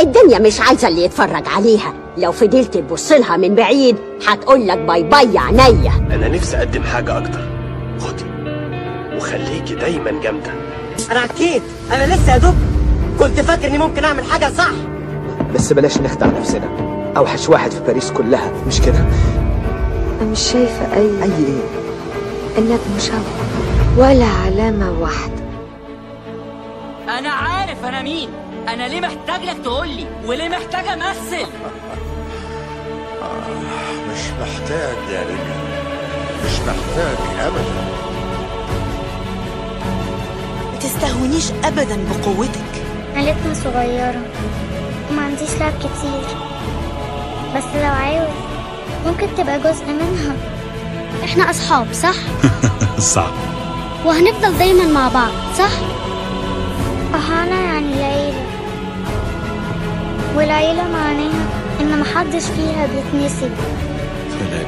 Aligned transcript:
الدنيا 0.00 0.38
مش 0.38 0.60
عايزة 0.60 0.88
اللي 0.88 1.04
يتفرج 1.04 1.48
عليها. 1.48 1.94
لو 2.18 2.32
فضلت 2.32 2.74
تبص 2.74 3.12
لها 3.12 3.36
من 3.36 3.54
بعيد 3.54 3.96
هتقول 4.26 4.68
لك 4.68 4.78
bye 4.78 5.02
bye 5.02 5.34
يا 5.34 5.40
عينيا. 5.40 5.92
أنا 6.10 6.28
نفسي 6.28 6.56
أقدم 6.56 6.82
حاجة 6.82 7.18
أكتر. 7.18 7.48
خدي. 7.98 8.24
وخليكي 9.16 9.74
دايما 9.74 10.10
جامدة. 10.22 10.50
أنا 11.10 11.20
عكيت 11.20 11.62
أنا 11.92 12.14
لسه 12.14 12.32
يا 12.32 12.38
دوب 12.38 12.54
كنت 13.18 13.40
فاكر 13.40 13.68
إني 13.68 13.78
ممكن 13.78 14.04
أعمل 14.04 14.24
حاجة 14.24 14.52
صح. 14.52 14.70
بس 15.54 15.72
بلاش 15.72 15.98
نخدع 15.98 16.26
نفسنا. 16.26 16.68
أوحش 17.16 17.48
واحد 17.48 17.70
في 17.70 17.80
باريس 17.80 18.10
كلها. 18.10 18.52
مش 18.66 18.80
كده؟ 18.80 18.98
أنا 20.20 20.30
مش 20.30 20.40
شايفة 20.40 20.94
أي 20.96 21.22
أي 21.22 21.30
إيه؟ 21.46 21.62
إنك 22.58 22.80
مشوه 22.96 23.20
ولا 23.96 24.26
علامة 24.44 25.00
واحدة. 25.00 25.40
أنا 27.18 27.28
عارف 27.28 27.84
أنا 27.84 28.02
مين. 28.02 28.28
أنا 28.68 28.88
ليه 28.88 29.00
محتاج 29.00 29.42
لك 29.44 29.56
تقولي؟ 29.64 30.06
وليه 30.24 30.48
محتاج 30.48 30.88
أمثل؟ 30.88 31.46
مش 34.12 34.20
محتاج 34.40 34.96
يا 35.12 35.22
رجل 35.22 35.60
مش 36.44 36.58
محتاج 36.60 37.16
ابدا. 37.40 37.84
ما 40.72 40.78
تستهونيش 40.80 41.50
ابدا 41.64 41.98
بقوتك. 42.10 42.70
عيلتنا 43.16 43.54
صغيرة 43.54 44.22
وما 45.10 45.22
عنديش 45.22 45.50
لعب 45.60 45.72
كتير. 45.78 46.36
بس 47.56 47.64
لو 47.74 47.90
عاوز 47.92 48.34
ممكن 49.06 49.26
تبقى 49.38 49.58
جزء 49.58 49.84
منها. 49.86 50.36
إحنا 51.24 51.50
أصحاب 51.50 51.92
صح؟ 51.92 52.14
صح. 53.16 53.30
وهنفضل 54.04 54.58
دايما 54.58 54.84
مع 54.84 55.08
بعض 55.08 55.30
صح؟ 55.58 55.70
أهانا 57.14 57.60
يعني 57.60 57.94
العيلة. 57.94 58.49
والعيلة 60.36 60.88
معناها 60.88 61.46
إن 61.80 62.00
محدش 62.00 62.44
فيها 62.44 62.86
بيتنسي. 62.86 63.50
سلام 64.38 64.66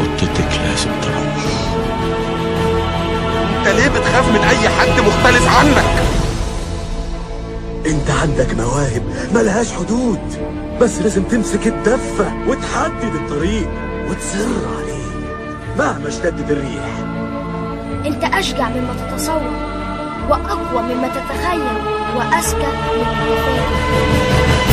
قطتك 0.00 0.60
لازم 0.64 0.90
تروح 1.02 1.24
أنت 3.58 3.68
ليه 3.68 3.88
بتخاف 3.88 4.28
من 4.28 4.40
أي 4.44 4.68
حد 4.68 5.00
مختلف 5.00 5.58
عنك؟ 5.58 5.84
أنت 7.86 8.10
عندك 8.22 8.54
مواهب 8.54 9.02
ملهاش 9.34 9.72
حدود 9.72 10.20
بس 10.80 10.98
لازم 10.98 11.22
تمسك 11.22 11.66
الدفة 11.66 12.32
وتحدد 12.48 13.14
الطريق 13.14 13.68
وتصر 14.10 14.48
عليه 14.78 15.04
مهما 15.78 16.08
اشتدت 16.08 16.50
الريح 16.50 16.84
أنت 18.06 18.24
أشجع 18.24 18.68
مما 18.68 18.94
تتصور 19.10 19.52
وأقوى 20.30 20.82
مما 20.82 21.08
تتخيل. 21.08 22.03
وأذكى 22.16 22.66
مما 22.66 23.24
تتخيل 23.24 24.64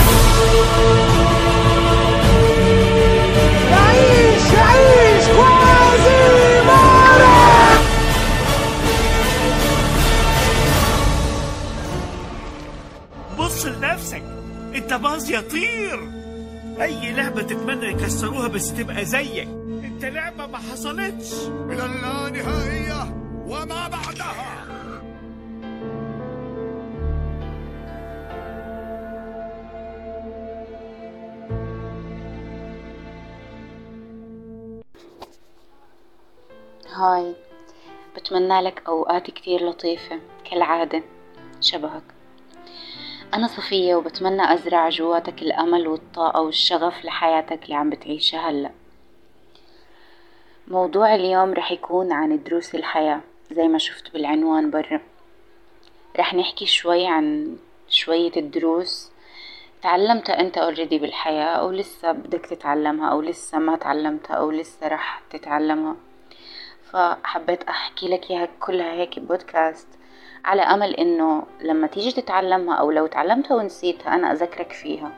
عيش 3.74 4.56
عيش 4.58 5.26
وعزيمة 5.38 6.82
بص 13.40 13.66
لنفسك 13.66 14.24
انت 14.76 14.94
باظ 14.94 15.30
يطير. 15.32 16.10
أي 16.82 17.12
لعبة 17.14 17.42
تتمنى 17.42 17.86
يكسروها 17.86 18.48
بس 18.48 18.74
تبقى 18.74 19.06
زيك. 19.06 19.48
انت 19.84 20.06
لعبة 20.06 20.48
ما 20.48 20.58
حصلتش. 20.58 21.34
إلى 21.70 21.86
اللانهائيه 21.86 23.16
وما 23.48 23.88
بعدها. 23.88 24.61
هاي. 37.02 37.36
بتمنى 38.16 38.62
لك 38.62 38.84
أوقات 38.88 39.32
كتير 39.32 39.70
لطيفة 39.70 40.20
كالعادة. 40.52 41.04
شبهك. 41.62 42.04
أنا 43.34 43.48
صفية 43.48 43.96
وبتمنى 43.96 44.54
أزرع 44.54 44.90
جواتك 44.90 45.42
الأمل 45.42 45.88
والطاقة 45.88 46.42
والشغف 46.42 47.06
لحياتك 47.06 47.64
اللي 47.64 47.76
عم 47.76 47.90
بتعيشها 47.90 48.50
هلأ. 48.50 48.72
موضوع 50.68 51.16
اليوم 51.16 51.54
رح 51.54 51.72
يكون 51.72 52.12
عن 52.12 52.44
دروس 52.44 52.76
الحياة 52.76 53.22
زي 53.52 53.68
ما 53.68 53.78
شفت 53.78 54.14
بالعنوان 54.14 54.72
برا. 54.72 55.02
رح 56.20 56.34
نحكي 56.34 56.66
شوي 56.66 57.08
عن 57.08 57.58
شوية 57.90 58.32
الدروس. 58.38 59.12
تعلمتها 59.82 60.40
أنت 60.40 60.58
اوريدي 60.58 61.00
بالحياة 61.00 61.56
أو 61.56 61.72
لسه 61.72 62.12
بدك 62.12 62.46
تتعلمها 62.46 63.12
أو 63.12 63.22
لسه 63.22 63.60
ما 63.60 63.76
تعلمتها 63.76 64.34
أو 64.34 64.52
لسه 64.52 64.88
رح 64.88 65.22
تتعلمها. 65.30 65.96
فحبيت 66.92 67.64
أحكي 67.64 68.08
لك 68.08 68.32
إياها 68.32 68.48
كلها 68.60 68.94
هيك 68.94 69.20
بودكاست 69.20 69.88
على 70.46 70.62
أمل 70.62 70.96
إنه 70.96 71.44
لما 71.62 71.88
تيجي 71.88 72.22
تتعلمها 72.22 72.76
أو 72.76 72.92
لو 72.92 73.08
تعلمتها 73.08 73.56
ونسيتها 73.56 74.16
أنا 74.16 74.32
أذكرك 74.32 74.72
فيها. 74.72 75.12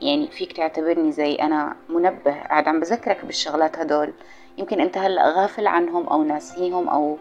يعني 0.00 0.28
فيك 0.28 0.52
تعتبرني 0.52 1.12
زي 1.12 1.34
أنا 1.34 1.76
منبه 1.88 2.42
قاعد 2.42 2.68
عم 2.68 2.80
بذكرك 2.80 3.24
بالشغلات 3.24 3.78
هدول. 3.78 4.12
يمكن 4.58 4.80
أنت 4.80 4.98
هلأ 4.98 5.30
غافل 5.30 5.66
عنهم 5.66 6.06
أو 6.06 6.22
ناسيهم 6.22 6.88
أو 6.88 7.18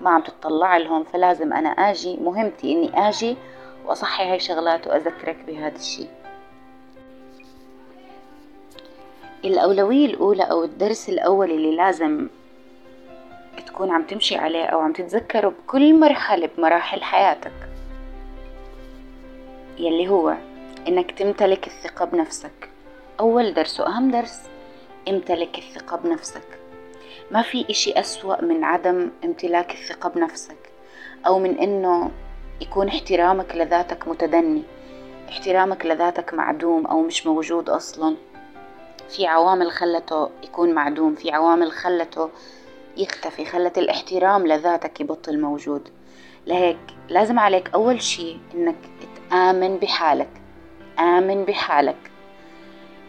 ما 0.00 0.10
عم 0.10 0.22
تطلع 0.22 0.76
لهم 0.76 1.04
فلازم 1.04 1.52
أنا 1.52 1.68
آجي 1.68 2.16
مهمتي 2.16 2.72
إني 2.72 3.08
آجي 3.08 3.36
وأصحي 3.86 4.30
هاي 4.30 4.40
شغلات 4.40 4.86
وأذكرك 4.86 5.36
بهذا 5.46 5.76
الشي. 5.76 6.06
الأولوية 9.44 10.06
الأولى 10.06 10.42
أو 10.42 10.64
الدرس 10.64 11.08
الأول 11.08 11.50
اللي 11.50 11.76
لازم 11.76 12.28
تكون 13.74 13.90
عم 13.90 14.02
تمشي 14.02 14.36
عليه 14.36 14.64
أو 14.64 14.80
عم 14.80 14.92
تتذكره 14.92 15.48
بكل 15.48 16.00
مرحلة 16.00 16.50
بمراحل 16.56 17.02
حياتك. 17.02 17.52
يلي 19.78 20.08
هو 20.08 20.34
إنك 20.88 21.10
تمتلك 21.10 21.66
الثقة 21.66 22.04
بنفسك. 22.04 22.70
أول 23.20 23.54
درس 23.54 23.80
وأهم 23.80 24.10
درس 24.10 24.40
امتلك 25.08 25.58
الثقة 25.58 25.96
بنفسك. 25.96 26.58
ما 27.30 27.42
في 27.42 27.66
إشي 27.70 27.92
أسوأ 27.92 28.44
من 28.44 28.64
عدم 28.64 29.10
امتلاك 29.24 29.72
الثقة 29.72 30.08
بنفسك 30.08 30.70
أو 31.26 31.38
من 31.38 31.58
إنه 31.58 32.10
يكون 32.60 32.88
احترامك 32.88 33.56
لذاتك 33.56 34.08
متدني 34.08 34.62
احترامك 35.28 35.86
لذاتك 35.86 36.34
معدوم 36.34 36.86
أو 36.86 37.00
مش 37.02 37.26
موجود 37.26 37.70
أصلا. 37.70 38.16
في 39.08 39.26
عوامل 39.26 39.70
خلته 39.70 40.30
يكون 40.42 40.74
معدوم 40.74 41.14
في 41.14 41.30
عوامل 41.30 41.72
خلته 41.72 42.30
يختفي 42.96 43.44
خلت 43.44 43.78
الاحترام 43.78 44.46
لذاتك 44.46 45.00
يبطل 45.00 45.40
موجود. 45.40 45.88
لهيك 46.46 46.78
لازم 47.08 47.38
عليك 47.38 47.70
أول 47.74 48.02
شي 48.02 48.36
إنك 48.54 48.76
تآمن 49.30 49.76
بحالك. 49.76 50.30
آمن 50.98 51.44
بحالك. 51.44 52.10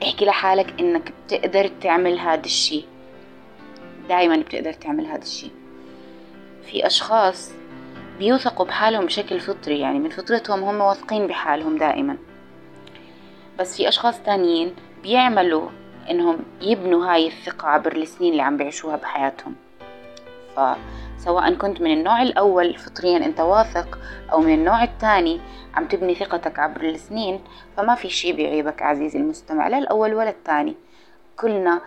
احكي 0.03 0.25
لحالك 0.25 0.79
إنك 0.79 1.13
بتقدر 1.25 1.67
تعمل 1.67 2.19
هذا 2.19 2.45
الشي. 2.45 2.85
دايما 4.09 4.37
بتقدر 4.37 4.73
تعمل 4.73 5.05
هذا 5.05 5.21
الشي. 5.21 5.51
في 6.63 6.87
أشخاص 6.87 7.51
بيوثقوا 8.19 8.65
بحالهم 8.65 9.05
بشكل 9.05 9.39
فطري 9.39 9.79
يعني 9.79 9.99
من 9.99 10.09
فطرتهم 10.09 10.63
هم 10.63 10.81
واثقين 10.81 11.27
بحالهم 11.27 11.77
دائما 11.77 12.17
بس 13.59 13.77
في 13.77 13.87
أشخاص 13.87 14.21
تانيين 14.21 14.75
بيعملوا 15.03 15.69
إنهم 16.09 16.37
يبنوا 16.61 17.05
هاي 17.05 17.27
الثقة 17.27 17.67
عبر 17.67 17.95
السنين 17.95 18.31
اللي 18.31 18.43
عم 18.43 18.57
بيعيشوها 18.57 18.95
بحياتهم. 18.95 19.55
فسواء 20.55 21.53
كنت 21.53 21.81
من 21.81 21.93
النوع 21.93 22.21
الأول 22.21 22.77
فطريا 22.77 23.17
أنت 23.17 23.39
واثق 23.39 23.99
أو 24.31 24.39
من 24.39 24.53
النوع 24.53 24.83
الثاني 24.83 25.41
عم 25.75 25.85
تبني 25.87 26.15
ثقتك 26.15 26.59
عبر 26.59 26.81
السنين 26.81 27.39
فما 27.77 27.95
في 27.95 28.09
شي 28.09 28.33
بيعيبك 28.33 28.81
عزيزي 28.81 29.19
المستمع 29.19 29.67
لا 29.67 29.77
الأول 29.77 30.13
ولا 30.13 30.29
الثاني. 30.29 30.75
كلنا 31.37 31.81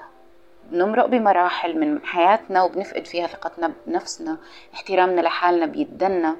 بنمرق 0.70 1.06
بمراحل 1.06 1.80
من 1.80 2.04
حياتنا 2.04 2.62
وبنفقد 2.62 3.06
فيها 3.06 3.26
ثقتنا 3.26 3.72
بنفسنا 3.86 4.36
احترامنا 4.74 5.20
لحالنا 5.20 5.66
بيتدنى. 5.66 6.32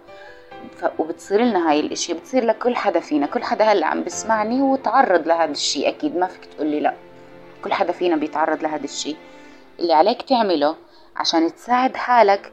وبتصير 0.99 1.41
لنا 1.41 1.71
هاي 1.71 1.81
الإشي 1.81 2.15
بتصير 2.15 2.45
لكل 2.45 2.77
حدا 2.77 3.01
فينا. 3.01 3.27
كل 3.27 3.43
حدا 3.43 3.65
هلأ 3.65 3.87
عم 3.87 4.05
بسمعني 4.05 4.61
هو 4.61 4.77
تعرض 4.77 5.27
لهذا 5.27 5.51
الشي 5.51 5.89
أكيد 5.89 6.17
ما 6.17 6.27
فيك 6.27 6.45
تقولي 6.45 6.81
لأ. 6.81 6.95
كل 7.65 7.73
حدا 7.73 7.93
فينا 7.93 8.17
بيتعرض 8.17 8.63
لهذا 8.63 8.85
الشي. 8.85 9.17
اللي 9.81 9.93
عليك 9.93 10.23
تعمله 10.23 10.77
عشان 11.19 11.55
تساعد 11.55 11.97
حالك 11.97 12.53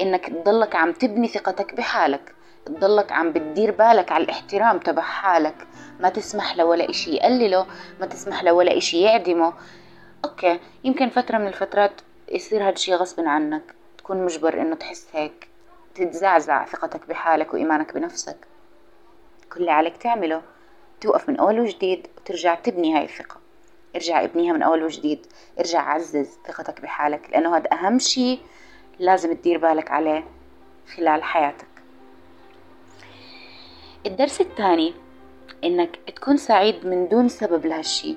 إنك 0.00 0.26
تضلك 0.26 0.76
عم 0.76 0.92
تبني 0.92 1.28
ثقتك 1.28 1.74
بحالك 1.74 2.36
تضلك 2.66 3.12
عم 3.12 3.32
بتدير 3.32 3.70
بالك 3.70 4.12
على 4.12 4.24
الاحترام 4.24 4.78
تبع 4.78 5.02
حالك. 5.02 5.66
ما 6.00 6.08
تسمح 6.08 6.56
لولا 6.56 6.90
إشي 6.90 7.14
يقلله 7.14 7.66
ما 8.00 8.06
تسمح 8.06 8.44
لولا 8.44 8.76
إشي 8.76 9.02
يعدمه. 9.02 9.52
okay 10.24 10.60
يمكن 10.84 11.08
فترة 11.08 11.38
من 11.38 11.46
الفترات 11.46 12.00
يصير 12.28 12.68
هاد 12.68 12.72
الشي 12.72 12.94
غصب 12.94 13.20
عنك. 13.20 13.62
تكون 13.98 14.24
مجبر 14.24 14.60
إنه 14.60 14.74
تحس 14.74 15.06
هيك 15.12 15.48
تتزعزع 15.94 16.64
ثقتك 16.64 17.08
بحالك 17.08 17.54
وإيمانك 17.54 17.94
بنفسك. 17.94 18.36
كل 19.52 19.60
اللي 19.60 19.70
عليك 19.70 19.96
تعمله 19.96 20.42
توقف 21.00 21.28
من 21.28 21.36
أول 21.36 21.60
وجديد 21.60 22.06
وترجع 22.16 22.54
تبني 22.54 22.96
هاي 22.96 23.04
الثقة. 23.04 23.45
ارجع 23.96 24.24
ابنيها 24.24 24.52
من 24.52 24.62
أول 24.62 24.82
وجديد. 24.82 25.26
ارجع 25.58 25.80
عزز 25.80 26.38
ثقتك 26.46 26.80
بحالك 26.80 27.30
لأنه 27.30 27.56
هذا 27.56 27.72
أهم 27.72 27.98
شي 27.98 28.38
لازم 28.98 29.32
تدير 29.32 29.58
بالك 29.58 29.90
عليه 29.90 30.24
خلال 30.96 31.22
حياتك. 31.22 31.66
الدرس 34.06 34.40
الثاني 34.40 34.94
إنك 35.64 35.98
تكون 36.16 36.36
سعيد 36.36 36.86
من 36.86 37.08
دون 37.08 37.28
سبب 37.28 37.66
لهالشي. 37.66 38.16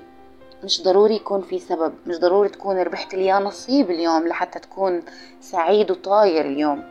مش 0.64 0.82
ضروري 0.82 1.16
يكون 1.16 1.42
في 1.42 1.58
سبب 1.58 1.94
مش 2.06 2.16
ضروري 2.18 2.48
تكون 2.48 2.78
ربحت 2.78 3.14
لي 3.14 3.32
نصيب 3.32 3.90
اليوم 3.90 4.28
لحتى 4.28 4.58
تكون 4.58 5.02
سعيد 5.40 5.90
وطاير 5.90 6.44
اليوم. 6.44 6.84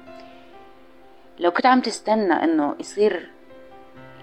لو 1.39 1.51
كنت 1.51 1.65
عم 1.65 1.81
تستنى 1.81 2.33
إنه 2.33 2.75
يصير 2.79 3.29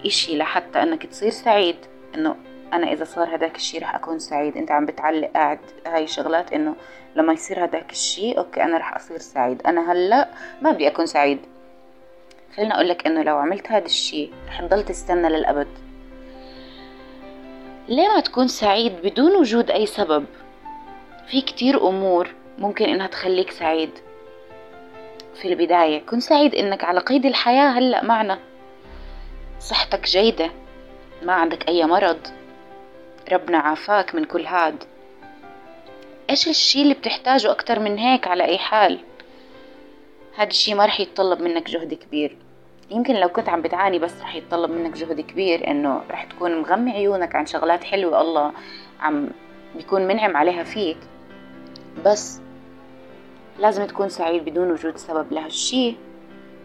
إشي 0.05 0.37
لحتى 0.37 0.83
إنك 0.83 1.05
تصير 1.05 1.29
سعيد 1.29 1.75
إنه 2.15 2.35
أنا 2.73 2.91
إذا 2.91 3.03
صار 3.03 3.35
هداك 3.35 3.55
الشي 3.55 3.77
رح 3.77 3.95
أكون 3.95 4.19
سعيد. 4.19 4.57
أنت 4.57 4.71
عم 4.71 4.85
بتعلق 4.85 5.31
قاعد 5.33 5.59
هاي 5.87 6.07
شغلات 6.07 6.53
إنه 6.53 6.75
لما 7.15 7.33
يصير 7.33 7.65
هداك 7.65 7.91
الشي 7.91 8.31
okay 8.37 8.63
أنا 8.63 8.77
رح 8.77 8.95
أصير 8.95 9.17
سعيد. 9.17 9.61
أنا 9.67 9.91
هلأ 9.91 10.29
ما 10.61 10.71
بدي 10.71 10.87
أكون 10.87 11.05
سعيد. 11.05 11.39
خليني 12.55 12.73
أقول 12.73 12.89
لك 12.89 13.07
إنه 13.07 13.23
لو 13.23 13.37
عملت 13.37 13.71
هذا 13.71 13.85
الشي 13.85 14.29
رح 14.47 14.61
تضل 14.61 14.85
تستنى 14.85 15.29
للأبد. 15.29 15.67
ليه 17.87 18.07
ما 18.07 18.19
تكون 18.19 18.47
سعيد 18.47 18.93
بدون 19.03 19.35
وجود 19.35 19.71
أي 19.71 19.85
سبب؟ 19.85 20.25
في 21.27 21.41
كتير 21.41 21.87
أمور 21.87 22.35
ممكن 22.57 22.85
إنها 22.85 23.07
تخليك 23.07 23.51
سعيد. 23.51 23.89
في 25.35 25.47
البداية 25.47 26.05
كن 26.05 26.19
سعيد 26.19 26.55
إنك 26.55 26.83
على 26.83 26.99
قيد 26.99 27.25
الحياة 27.25 27.69
هلأ 27.69 28.03
معنا. 28.03 28.39
صحتك 29.59 30.05
جيدة 30.05 30.51
ما 31.23 31.33
عندك 31.33 31.67
أي 31.67 31.85
مرض. 31.85 32.17
ربنا 33.29 33.57
عافاك 33.57 34.15
من 34.15 34.23
كل 34.23 34.45
هاد. 34.45 34.83
إيش 36.29 36.47
الشي 36.47 36.81
اللي 36.81 36.93
بتحتاجه 36.93 37.51
أكتر 37.51 37.79
من 37.79 37.97
هيك 37.97 38.27
على 38.27 38.45
أي 38.45 38.57
حال؟ 38.57 38.99
هاد 40.35 40.47
الشي 40.47 40.73
ما 40.73 40.85
رح 40.85 40.99
يتطلب 40.99 41.41
منك 41.41 41.69
جهد 41.69 41.93
كبير. 41.93 42.37
يمكن 42.89 43.15
لو 43.15 43.29
كنت 43.29 43.49
عم 43.49 43.61
بتعاني 43.61 43.99
بس 43.99 44.21
رح 44.21 44.35
يتطلب 44.35 44.71
منك 44.71 44.93
جهد 44.93 45.21
كبير 45.21 45.67
إنه 45.71 46.01
رح 46.11 46.23
تكون 46.23 46.61
مغمي 46.61 46.91
عيونك 46.91 47.35
عن 47.35 47.45
شغلات 47.45 47.83
حلوة 47.83 48.21
الله 48.21 48.51
عم 48.99 49.29
بيكون 49.75 50.07
منعم 50.07 50.37
عليها 50.37 50.63
فيك. 50.63 50.97
بس 52.05 52.41
لازم 53.59 53.85
تكون 53.85 54.09
سعيد 54.09 54.45
بدون 54.45 54.71
وجود 54.71 54.97
سبب. 54.97 55.33
لهالشي 55.33 55.95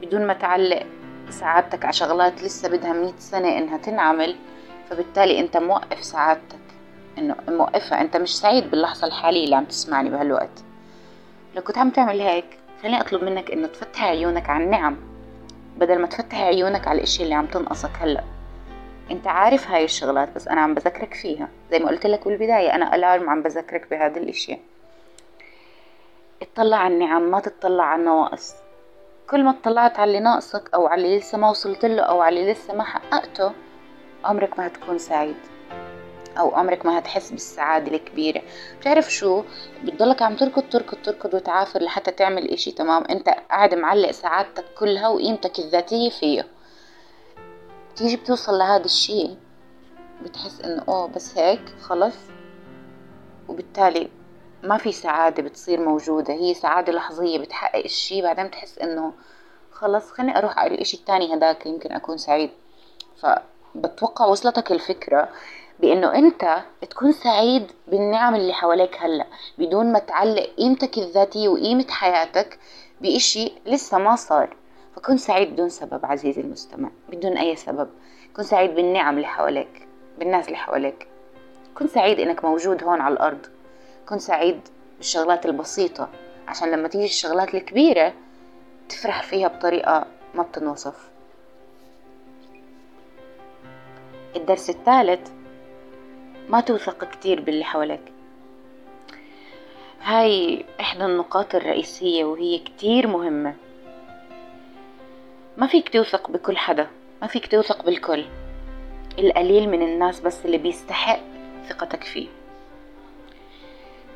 بدون 0.03 0.26
ما 0.26 0.35
تعلق 0.35 0.87
سعادتك 1.31 1.85
على 1.85 1.93
شغلات 1.93 2.43
لسه 2.43 2.69
بدها 2.69 2.93
مئة 2.93 3.19
سنة 3.19 3.58
إنها 3.58 3.79
تنعمل 3.79 4.37
فبالتالي 4.90 5.40
أنت 5.40 5.56
موقف 5.56 6.05
سعادتك. 6.05 6.58
إنه 7.19 7.37
موقفها. 7.49 8.00
أنت 8.00 8.17
مش 8.17 8.38
سعيد 8.38 8.70
باللحظة 8.70 9.06
الحالية 9.06 9.44
اللي 9.44 9.56
عم 9.56 9.64
تسمعني 9.64 10.11
بهالوقت. 10.11 10.64
لو 11.55 11.62
كنت 11.62 11.79
عم 11.79 11.90
تعمل 11.90 12.20
هيك 12.20 12.58
خليني 12.82 13.00
أطلب 13.00 13.25
منك 13.25 13.50
إنه 13.50 13.67
تفتح 13.67 14.05
عيونك 14.05 14.50
على 14.50 14.64
النعم. 14.64 14.96
بدل 15.76 15.99
ما 15.99 16.06
تفتح 16.06 16.40
عيونك 16.40 16.88
على 16.88 16.99
الأشياء 16.99 17.25
اللي 17.25 17.34
عم 17.34 17.46
تنقصك 17.46 17.90
هلأ. 18.00 18.25
أنت 19.11 19.26
عارف 19.26 19.70
هاي 19.70 19.84
الشغلات 19.84 20.29
بس 20.34 20.49
أنا 20.49 20.61
عم 20.61 20.75
بذكرك 20.75 21.14
فيها. 21.14 21.49
زي 21.70 21.79
ما 21.79 21.88
قلت 21.88 22.06
لك 22.06 22.29
بالبداية 22.29 22.75
أنا 22.75 22.94
الارم 22.94 23.31
عم 23.31 23.43
بذكرك 23.43 23.90
بهذه 23.90 24.19
الاشياء 24.19 24.58
اطلع 26.43 26.76
على 26.76 26.94
النعم 26.94 27.23
ما 27.31 27.40
تطلع 27.40 27.84
على 27.84 28.00
النواقص. 28.00 28.55
كل 29.31 29.44
ما 29.44 29.50
اطلعت 29.50 29.99
على 29.99 30.08
اللي 30.08 30.20
ناقصك 30.20 30.75
أو 30.75 30.87
على 30.87 31.05
اللي 31.05 31.19
لسه 31.19 31.38
ما 31.38 31.50
وصلت 31.50 31.84
له 31.84 32.02
أو 32.02 32.20
على 32.20 32.40
اللي 32.40 32.52
لسه 32.52 32.75
ما 32.75 32.84
حققته 32.84 33.52
عمرك 34.24 34.58
ما 34.58 34.66
هتكون 34.66 34.98
سعيد. 34.98 35.36
أو 36.38 36.54
عمرك 36.54 36.86
ما 36.86 36.98
هتحس 36.98 37.30
بالسعادة 37.30 37.96
الكبيرة. 37.96 38.42
بتعرف 38.80 39.12
شو؟ 39.12 39.42
بتضلك 39.84 40.22
عم 40.22 40.36
تركض 40.36 40.62
تركض 40.70 40.98
تركض 41.02 41.34
وتعافر 41.34 41.82
لحتى 41.82 42.10
تعمل 42.10 42.50
إشي 42.50 42.70
تمام؟ 42.70 43.04
أنت 43.10 43.28
قاعد 43.28 43.74
معلق 43.74 44.10
سعادتك 44.10 44.64
كلها 44.78 45.08
وقيمتك 45.08 45.58
الذاتية 45.58 46.10
فيه 46.10 46.46
تيجي 47.96 48.16
بتوصل 48.16 48.52
لهذا 48.58 48.84
الشي 48.84 49.28
بتحس 50.22 50.60
إنه 50.60 50.84
أوه 50.88 51.06
بس 51.06 51.38
هيك 51.38 51.74
خلص؟ 51.82 52.16
وبالتالي 53.48 54.08
ما 54.62 54.78
في 54.78 54.92
سعادة 54.92 55.42
بتصير 55.42 55.80
موجودة. 55.80 56.34
هي 56.34 56.54
سعادة 56.54 56.92
لحظية 56.92 57.38
بتحقق 57.38 57.84
الشي 57.84 58.22
بعدين 58.22 58.46
بتحس 58.46 58.78
إنه 58.78 59.12
خلص 59.72 60.10
خليني 60.10 60.38
أروح 60.38 60.58
على 60.58 60.74
الإشي 60.74 60.96
التاني 60.96 61.34
هداك 61.34 61.66
يمكن 61.66 61.92
أكون 61.92 62.19
سعيد. 62.19 62.50
فبتوقع 63.74 64.26
وصلتك 64.26 64.72
الفكرة 64.72 65.28
بإنه 65.80 66.14
أنت 66.14 66.62
تكون 66.90 67.12
سعيد 67.12 67.66
بالنعم 67.88 68.34
اللي 68.34 68.52
حواليك 68.52 68.96
هلأ 69.00 69.26
بدون 69.58 69.92
ما 69.92 69.98
تعلق 69.98 70.50
قيمتك 70.58 70.98
الذاتية 70.98 71.48
وقيمة 71.48 71.86
حياتك 71.88 72.58
بإشي 73.00 73.52
لسه 73.66 73.98
ما 73.98 74.16
صار. 74.16 74.56
فكن 74.96 75.16
سعيد 75.16 75.52
بدون 75.52 75.69
سبب 75.69 76.06
عزيزي 76.06 76.40
المستمع 76.40 76.90
بدون 77.08 77.38
أي 77.38 77.56
سبب. 77.56 77.88
كن 78.36 78.42
سعيد 78.42 78.74
بالنعم 78.74 79.16
اللي 79.16 79.26
حواليك 79.26 79.88
بالناس 80.19 80.46
اللي 80.46 80.56
حواليك. 80.56 81.06
كن 81.74 81.86
سعيد 81.88 82.20
إنك 82.20 82.44
موجود 82.44 82.84
هون 82.84 83.00
على 83.00 83.14
الأرض. 83.14 83.46
كن 84.08 84.19
سعيد 84.19 84.60
بالشغلات 84.98 85.46
البسيطة 85.46 86.08
عشان 86.48 86.70
لما 86.70 86.88
تيجي 86.88 87.04
الشغلات 87.04 87.54
الكبيرة 87.54 88.12
تفرح 88.88 89.22
فيها 89.22 89.48
بطريقة 89.48 90.06
ما 90.34 90.42
بتنوصف. 90.42 91.12
الدرس 94.37 94.70
الثالث. 94.70 95.31
ما 96.49 96.61
توثق 96.61 97.05
كتير 97.05 97.40
باللي 97.40 97.64
حواليك 97.64 98.12
هاي 100.02 100.64
إحدى 100.81 101.05
النقاط 101.05 101.55
الرئيسية 101.55 102.25
وهي 102.25 102.58
كتير 102.58 103.06
مهمة. 103.06 103.55
ما 105.56 105.67
فيك 105.67 105.88
توثق 105.88 106.31
بكل 106.31 106.56
حدا 106.56 106.88
ما 107.23 107.29
فيك 107.29 107.46
توثق 107.46 107.84
بالكل. 107.84 108.25
القليل 109.19 109.69
من 109.69 109.82
الناس 109.82 110.20
بس 110.20 110.46
اللي 110.46 110.58
بيستحق 110.58 111.20
ثقتك 111.69 112.05
فيه. 112.05 112.29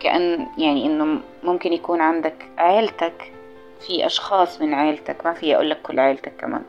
كأن 0.01 0.47
يعني 0.59 0.87
إنه 0.87 1.21
ممكن 1.43 1.73
يكون 1.73 2.01
عندك 2.01 2.47
عيلتك 2.59 3.33
في 3.81 4.07
أشخاص 4.07 4.61
من 4.61 4.75
عيلتك 4.75 5.27
ما 5.27 5.33
في 5.33 5.55
أقول 5.55 5.71
لك 5.71 5.83
كل 5.83 6.01
عيلتك 6.01 6.33
كمان. 6.37 6.63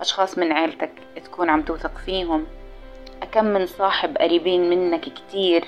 أشخاص 0.00 0.38
من 0.38 0.52
عيلتك 0.52 0.92
تكون 1.24 1.50
عم 1.50 1.62
توثق 1.62 1.98
فيهم. 2.06 2.46
أكم 3.24 3.44
من 3.44 3.66
صاحب 3.66 4.18
قريبين 4.18 4.70
منك 4.70 5.00
كتير 5.00 5.64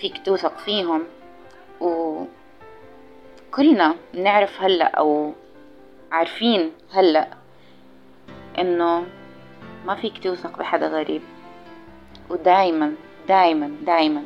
فيك 0.00 0.26
توثق 0.26 0.58
فيهم 0.58 1.02
وكلنا 3.50 3.96
بنعرف 4.14 4.62
هلأ 4.62 4.84
أو 4.84 5.32
عارفين 6.12 6.72
هلأ 6.92 7.28
إنه 8.58 9.06
ما 9.86 9.94
فيك 9.94 10.22
توثق 10.22 10.58
بحدا 10.58 10.88
غريب. 10.88 11.22
ودايما 12.30 12.94
دايما 13.28 13.76
دايما 13.86 14.22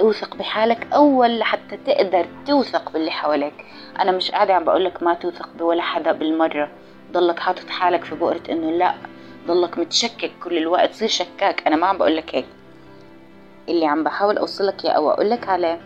اوثق 0.00 0.36
بحالك 0.36 0.92
أول 0.92 1.38
لحتى 1.38 1.76
تقدر 1.76 2.26
توثق 2.46 2.92
باللي 2.92 3.10
حواليك. 3.10 3.64
أنا 4.00 4.12
مش 4.12 4.30
قاعدة 4.30 4.54
عم 4.54 4.64
بقولك 4.64 5.02
ما 5.02 5.14
توثق 5.14 5.48
بولا 5.58 5.82
حدا 5.82 6.12
بالمرة 6.12 6.70
ضلك 7.12 7.38
حاطط 7.38 7.68
حالك 7.68 8.04
في 8.04 8.14
بؤرة 8.14 8.42
إنه 8.50 8.70
لأ. 8.70 8.94
ضلك 9.48 9.78
متشكك 9.78 10.30
كل 10.44 10.58
الوقت 10.58 10.94
صير 10.94 11.08
شكاك. 11.08 11.66
أنا 11.66 11.76
ما 11.76 11.86
عم 11.86 11.98
بقولك 11.98 12.34
هيك. 12.34 12.46
اللي 13.68 13.86
عم 13.86 14.04
بحاول 14.04 14.38
أوصلك 14.38 14.84
يا 14.84 14.90
أو 14.90 15.10
أقولك 15.10 15.48
عليه 15.48 15.80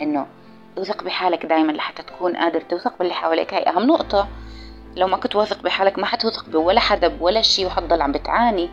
إنه 0.00 0.26
اوثق 0.78 1.02
بحالك 1.02 1.46
دايما 1.46 1.72
لحتى 1.72 2.02
تكون 2.02 2.36
قادر 2.36 2.60
توثق 2.60 2.98
باللي 2.98 3.14
حواليك. 3.14 3.54
هاي 3.54 3.68
أهم 3.68 3.86
نقطة. 3.86 4.28
لو 4.96 5.06
ما 5.06 5.16
كنت 5.16 5.36
واثق 5.36 5.62
بحالك 5.62 5.98
ما 5.98 6.06
حتوثق 6.06 6.48
بولا 6.48 6.80
حدا 6.80 7.08
بولا 7.08 7.42
شي 7.42 7.66
وحتضل 7.66 8.02
عم 8.02 8.12
بتعاني. 8.12 8.70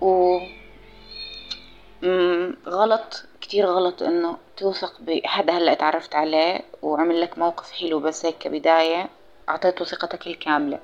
و 0.00 0.38
غلط 2.66 3.24
كتير 3.40 3.66
غلط 3.66 4.02
إنه 4.02 4.36
توثق 4.56 5.00
بحدا 5.00 5.52
هلأ 5.52 5.74
تعرفت 5.74 6.14
عليه 6.14 6.60
وعمل 6.82 7.20
لك 7.20 7.38
موقف 7.38 7.72
حلو 7.72 8.00
بس 8.00 8.26
هيك 8.26 8.38
كبداية 8.38 9.08
أعطيته 9.48 9.84
ثقتك 9.84 10.26
الكاملة. 10.26 10.78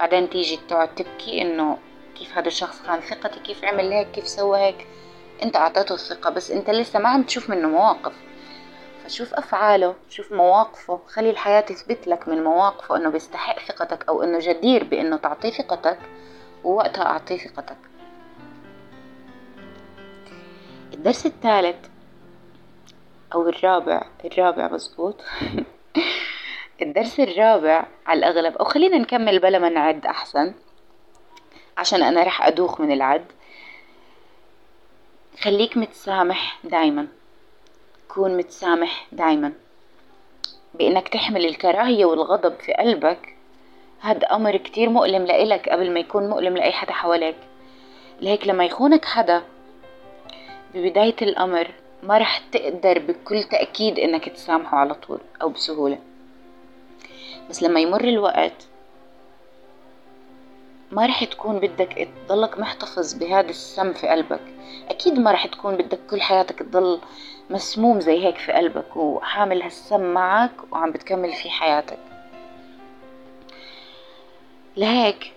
بعدين 0.00 0.30
تيجي 0.30 0.60
تقعد 0.68 0.94
تبكي 0.94 1.42
إنه 1.42 1.78
كيف 2.18 2.38
هذا 2.38 2.48
الشخص 2.48 2.82
خان 2.82 3.00
ثقتي 3.00 3.40
كيف 3.40 3.64
عمل 3.64 3.92
هيك 3.92 4.10
كيف 4.10 4.28
سوى 4.28 4.58
هيك؟ 4.58 4.86
أنت 5.42 5.56
أعطيته 5.56 5.94
الثقة 5.94 6.30
بس 6.30 6.50
أنت 6.50 6.70
لسه 6.70 6.98
ما 6.98 7.08
عم 7.08 7.22
تشوف 7.22 7.50
منه 7.50 7.68
مواقف. 7.68 8.12
فشوف 9.04 9.34
أفعاله 9.34 9.94
شوف 10.08 10.32
مواقفه 10.32 11.00
خلي 11.06 11.30
الحياة 11.30 11.60
تثبت 11.60 12.08
لك 12.08 12.28
من 12.28 12.44
مواقفه 12.44 12.96
إنه 12.96 13.10
بيستحق 13.10 13.58
ثقتك 13.58 14.08
أو 14.08 14.22
إنه 14.22 14.38
جدير 14.38 14.84
بإنه 14.84 15.16
تعطيه 15.16 15.50
ثقتك 15.50 15.98
ووقتها 16.64 17.04
أعطيه 17.04 17.36
ثقتك. 17.36 17.78
الدرس 20.94 21.26
الثالث 21.26 21.86
أو 23.34 23.48
الرابع 23.48 24.02
الرابع 24.24 24.68
مزبوط. 24.72 25.20
الدرس 26.82 27.20
الرابع 27.20 27.86
على 28.06 28.18
الأغلب 28.18 28.56
أو 28.56 28.64
خلينا 28.64 28.98
نكمل 28.98 29.38
بلا 29.38 29.58
ما 29.58 29.68
نعد 29.68 30.06
أحسن 30.06 30.54
عشان 31.78 32.02
أنا 32.02 32.22
رح 32.22 32.46
أدوخ 32.46 32.80
من 32.80 32.92
العد. 32.92 33.24
خليك 35.40 35.76
متسامح 35.76 36.58
دايما. 36.64 37.08
كون 38.08 38.36
متسامح 38.36 39.06
دايما. 39.12 39.52
بإنك 40.74 41.08
تحمل 41.08 41.46
الكراهية 41.46 42.04
والغضب 42.04 42.54
في 42.60 42.72
قلبك 42.72 43.36
هاد 44.02 44.24
أمر 44.24 44.56
كتير 44.56 44.88
مؤلم 44.88 45.24
لإلك 45.24 45.68
قبل 45.68 45.90
ما 45.90 46.00
يكون 46.00 46.28
مؤلم 46.28 46.56
لأي 46.56 46.72
حدا 46.72 46.92
حواليك. 46.92 47.36
لهيك 48.20 48.46
لما 48.46 48.64
يخونك 48.64 49.04
حدا 49.04 49.42
ببداية 50.74 51.16
الأمر 51.22 51.70
ما 52.02 52.18
رح 52.18 52.38
تقدر 52.38 52.98
بكل 52.98 53.42
تأكيد 53.42 53.98
إنك 53.98 54.28
تسامحه 54.28 54.76
على 54.78 54.94
طول 54.94 55.20
أو 55.42 55.48
بسهولة. 55.48 55.98
بس 57.50 57.62
لما 57.62 57.80
يمر 57.80 58.04
الوقت 58.04 58.66
ما 60.92 61.06
رح 61.06 61.24
تكون 61.24 61.58
بدك 61.58 62.08
تضلك 62.28 62.58
محتفظ 62.58 63.14
بهذا 63.14 63.50
السم 63.50 63.92
في 63.92 64.08
قلبك. 64.08 64.40
أكيد 64.88 65.18
ما 65.18 65.32
رح 65.32 65.46
تكون 65.46 65.76
بدك 65.76 65.98
كل 66.10 66.20
حياتك 66.22 66.58
تضل 66.58 67.00
مسموم 67.50 68.00
زي 68.00 68.24
هيك 68.24 68.36
في 68.36 68.52
قلبك 68.52 68.96
وحامل 68.96 69.62
هالسم 69.62 70.00
معك 70.00 70.50
وعم 70.70 70.90
بتكمل 70.92 71.32
في 71.32 71.50
حياتك. 71.50 71.98
لهيك 74.76 75.32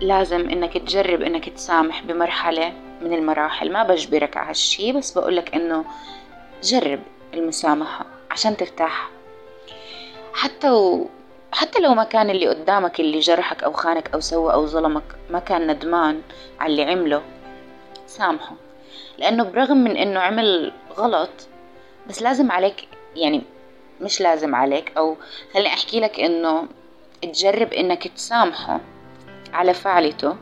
لازم 0.00 0.50
إنك 0.50 0.78
تجرب 0.78 1.22
إنك 1.22 1.48
تسامح 1.48 2.02
بمرحلة 2.02 2.72
من 3.02 3.12
المراحل. 3.12 3.72
ما 3.72 3.82
بجبرك 3.82 4.36
على 4.36 4.48
هالشي 4.48 4.92
بس 4.92 5.18
بقولك 5.18 5.54
إنه 5.54 5.84
جرب 6.62 7.00
المسامحة 7.34 8.06
عشان 8.30 8.56
ترتاح. 8.56 9.17
حتى 10.38 10.70
و... 10.70 11.06
حتى 11.52 11.80
لو 11.80 11.94
ما 11.94 12.04
كان 12.04 12.30
اللي 12.30 12.48
قدامك 12.48 13.00
اللي 13.00 13.20
جرحك 13.20 13.64
أو 13.64 13.72
خانك 13.72 14.14
أو 14.14 14.20
سوى 14.20 14.52
أو 14.52 14.66
ظلمك 14.66 15.02
ما 15.30 15.38
كان 15.38 15.70
ندمان 15.70 16.22
على 16.60 16.70
اللي 16.70 16.84
عمله 16.84 17.22
سامحه. 18.06 18.54
لأنه 19.18 19.44
برغم 19.44 19.76
من 19.76 19.96
إنه 19.96 20.20
عمل 20.20 20.72
غلط 20.96 21.30
بس 22.08 22.22
لازم 22.22 22.52
عليك 22.52 22.88
يعني 23.16 23.42
مش 24.00 24.20
لازم 24.20 24.54
عليك. 24.54 24.92
أو 24.96 25.16
خليني 25.54 25.68
أحكي 25.68 26.00
لك 26.00 26.20
إنه 26.20 26.68
تجرب 27.22 27.72
إنك 27.72 28.08
تسامحه 28.08 28.80
على 29.52 29.74
فعلته 29.74 30.36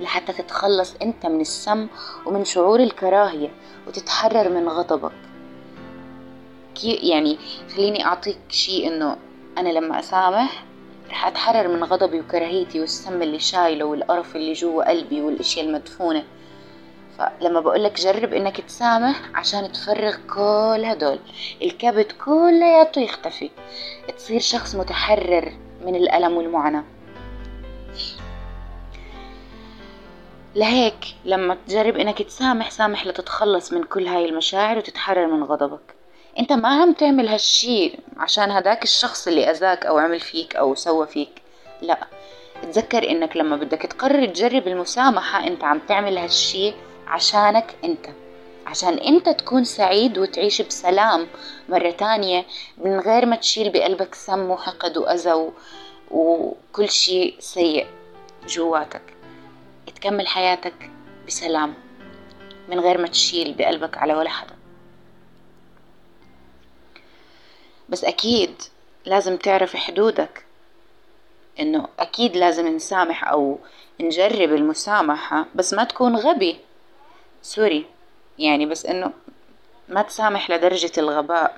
لحتى 0.00 0.32
تتخلص 0.32 0.94
أنت 1.02 1.26
من 1.26 1.40
السم 1.40 1.88
ومن 2.26 2.44
شعور 2.44 2.80
الكراهية 2.80 3.50
وتتحرر 3.86 4.48
من 4.48 4.68
غضبك. 4.68 5.27
كي 6.80 6.92
يعني 6.92 7.38
خليني 7.74 8.04
أعطيك 8.04 8.38
شيء 8.50 8.88
إنه 8.88 9.16
أنا 9.58 9.68
لما 9.68 9.98
أسامح 9.98 10.64
رح 11.10 11.26
أتحرر 11.26 11.68
من 11.68 11.84
غضبي 11.84 12.20
وكراهيتي 12.20 12.80
والسم 12.80 13.22
اللي 13.22 13.38
شايله 13.38 13.84
والقرف 13.84 14.36
اللي 14.36 14.52
جوا 14.52 14.90
قلبي 14.90 15.20
والأشياء 15.20 15.66
المدفونة. 15.66 16.24
فلما 17.18 17.60
بقولك 17.60 18.00
جرب 18.00 18.32
إنك 18.34 18.60
تسامح 18.60 19.20
عشان 19.34 19.72
تفرغ 19.72 20.16
كل 20.34 20.84
هدول 20.84 21.18
الكبت 21.62 22.12
كلياته 22.24 23.00
يختفي. 23.00 23.50
تصير 24.16 24.40
شخص 24.40 24.74
متحرر 24.74 25.52
من 25.84 25.96
الألم 25.96 26.36
والمعاناة. 26.36 26.84
لهيك 30.54 31.14
لما 31.24 31.56
تجرب 31.66 31.96
إنك 31.96 32.22
تسامح 32.22 32.70
سامح 32.70 33.06
لتتخلص 33.06 33.72
من 33.72 33.84
كل 33.84 34.06
هاي 34.06 34.24
المشاعر 34.24 34.78
وتتحرر 34.78 35.26
من 35.26 35.44
غضبك. 35.44 35.97
أنت 36.38 36.52
ما 36.52 36.68
عم 36.68 36.92
تعمل 36.92 37.28
هالشي 37.28 37.92
عشان 38.16 38.50
هداك 38.50 38.82
الشخص 38.82 39.28
اللي 39.28 39.50
أذاك 39.50 39.86
أو 39.86 39.98
عمل 39.98 40.20
فيك 40.20 40.56
أو 40.56 40.74
سوى 40.74 41.06
فيك. 41.06 41.42
لا 41.82 41.98
تذكر 42.62 43.10
إنك 43.10 43.36
لما 43.36 43.56
بدك 43.56 43.82
تقرر 43.82 44.26
تجرب 44.26 44.68
المسامحة 44.68 45.46
أنت 45.46 45.64
عم 45.64 45.78
تعمل 45.78 46.18
هالشي 46.18 46.72
عشانك 47.06 47.76
أنت. 47.84 48.06
عشان 48.66 48.98
أنت 48.98 49.28
تكون 49.28 49.64
سعيد 49.64 50.18
وتعيش 50.18 50.62
بسلام 50.62 51.26
مرة 51.68 51.90
تانية 51.90 52.44
من 52.78 53.00
غير 53.00 53.26
ما 53.26 53.36
تشيل 53.36 53.70
بقلبك 53.70 54.14
سم 54.14 54.50
وحقد 54.50 54.96
وأذى 54.96 55.50
وكل 56.10 56.88
شي 56.88 57.34
سيء 57.38 57.86
جواتك. 58.48 59.02
تكمل 59.94 60.26
حياتك 60.26 60.90
بسلام 61.26 61.74
من 62.68 62.80
غير 62.80 62.98
ما 62.98 63.08
تشيل 63.08 63.54
بقلبك 63.54 63.98
على 63.98 64.14
ولا 64.14 64.30
حدا. 64.30 64.57
بس 67.88 68.04
أكيد 68.04 68.62
لازم 69.06 69.36
تعرف 69.36 69.76
حدودك. 69.76 70.44
إنه 71.60 71.88
أكيد 71.98 72.36
لازم 72.36 72.68
نسامح 72.68 73.28
أو 73.28 73.58
نجرب 74.00 74.52
المسامحة 74.52 75.46
بس 75.54 75.74
ما 75.74 75.84
تكون 75.84 76.16
غبي. 76.16 76.58
sorry. 77.42 77.86
يعني 78.38 78.66
بس 78.66 78.86
إنه 78.86 79.12
ما 79.88 80.02
تسامح 80.02 80.50
لدرجة 80.50 80.92
الغباء. 80.98 81.56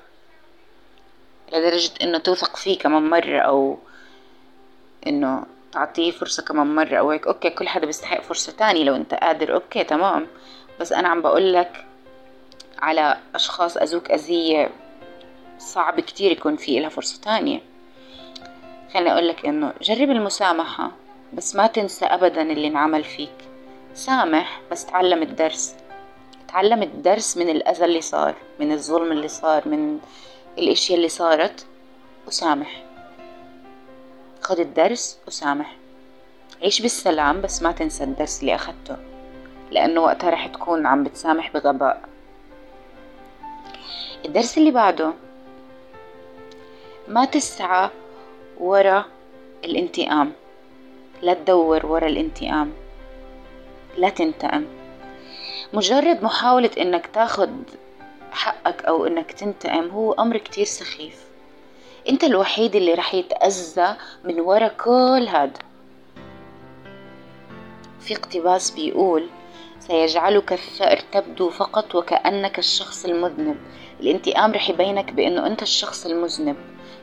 لدرجة 1.53 1.91
إنه 2.01 2.17
توثق 2.17 2.55
فيه 2.55 2.79
كمان 2.79 3.09
مرة 3.09 3.39
أو 3.39 3.77
إنه 5.07 5.45
تعطيه 5.71 6.11
فرصة 6.11 6.43
كمان 6.43 6.75
مرة 6.75 6.95
أو 6.97 7.11
هيك. 7.11 7.27
okay 7.27 7.49
كل 7.49 7.67
حدا 7.67 7.85
بيستحق 7.85 8.21
فرصة 8.21 8.51
تانية 8.51 8.83
لو 8.83 8.95
أنت 8.95 9.13
قادر. 9.13 9.53
okay 9.53 9.83
تمام. 9.83 10.27
بس 10.79 10.91
أنا 10.91 11.09
عم 11.09 11.21
بقولك 11.21 11.85
على 12.79 13.17
أشخاص 13.35 13.77
أذوك 13.77 14.11
أذية 14.11 14.69
صعب 15.61 15.99
كتير 15.99 16.31
يكون 16.31 16.55
في 16.55 16.79
لها 16.79 16.89
فرصة 16.89 17.21
تانية. 17.21 17.61
خليني 18.93 19.11
أقول 19.11 19.27
لك 19.27 19.45
إنه 19.45 19.73
جرب 19.81 20.09
المسامحة 20.09 20.91
بس 21.33 21.55
ما 21.55 21.67
تنسى 21.67 22.05
أبدا 22.05 22.41
اللي 22.41 22.67
انعمل 22.67 23.03
فيك. 23.03 23.35
سامح 23.93 24.61
بس 24.71 24.85
تعلم 24.85 25.21
الدرس. 25.21 25.75
تعلم 26.47 26.83
الدرس 26.83 27.37
من 27.37 27.49
الأذى 27.49 27.85
اللي 27.85 28.01
صار 28.01 28.35
من 28.59 28.71
الظلم 28.71 29.11
اللي 29.11 29.27
صار 29.27 29.67
من 29.67 29.99
الأشياء 30.57 30.97
اللي 30.97 31.09
صارت 31.09 31.65
وسامح. 32.27 32.83
خد 34.41 34.59
الدرس 34.59 35.17
وسامح. 35.27 35.75
عيش 36.63 36.81
بالسلام 36.81 37.41
بس 37.41 37.61
ما 37.61 37.71
تنسى 37.71 38.03
الدرس 38.03 38.41
اللي 38.41 38.55
أخدته 38.55 38.97
لأنه 39.71 40.01
وقتها 40.01 40.29
رح 40.29 40.47
تكون 40.47 40.85
عم 40.85 41.03
بتسامح 41.03 41.53
بغباء. 41.53 42.01
الدرس 44.25 44.57
اللي 44.57 44.71
بعده 44.71 45.13
ما 47.07 47.25
تسعى 47.25 47.89
ورا 48.59 49.05
الانتقام. 49.65 50.31
لا 51.21 51.33
تدور 51.33 51.85
ورا 51.85 52.07
الانتقام. 52.07 52.71
لا 53.97 54.09
تنتقم. 54.09 54.65
مجرد 55.73 56.23
محاولة 56.23 56.71
إنك 56.77 57.07
تاخد 57.07 57.63
حقك 58.31 58.85
أو 58.85 59.05
إنك 59.07 59.31
تنتقم 59.31 59.89
هو 59.89 60.13
أمر 60.13 60.37
كتير 60.37 60.65
سخيف. 60.65 61.25
أنت 62.09 62.23
الوحيد 62.23 62.75
اللي 62.75 62.93
رح 62.93 63.13
يتأذى 63.13 63.95
من 64.23 64.39
ورا 64.39 64.67
كل 64.67 65.27
هذا 65.29 65.59
في 67.99 68.15
اقتباس 68.15 68.71
بيقول 68.71 69.27
سيجعلك 69.79 70.53
الثأر 70.53 70.99
تبدو 71.11 71.49
فقط 71.49 71.95
وكأنك 71.95 72.59
الشخص 72.59 73.05
المذنب. 73.05 73.57
الانتقام 73.99 74.51
رح 74.51 74.69
يبينك 74.69 75.11
بأنه 75.13 75.47
أنت 75.47 75.61
الشخص 75.61 76.05
المذنب. 76.05 76.55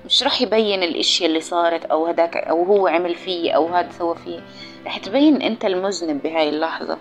مش 0.09 0.23
رح 0.23 0.41
يبين 0.41 0.83
الاشياء 0.83 1.29
اللي 1.29 1.41
صارت 1.41 1.85
أو 1.85 2.07
هداك 2.07 2.37
أو 2.37 2.65
هو 2.65 2.87
عمل 2.87 3.15
فيه 3.15 3.53
أو 3.53 3.67
هذا 3.67 3.93
سوى 3.93 4.17
فيه. 4.17 4.41
رح 4.87 4.99
تبين 4.99 5.43
أنت 5.43 5.65
المذنب 5.65 6.23
بهاي 6.23 6.49
اللحظة. 6.49 6.99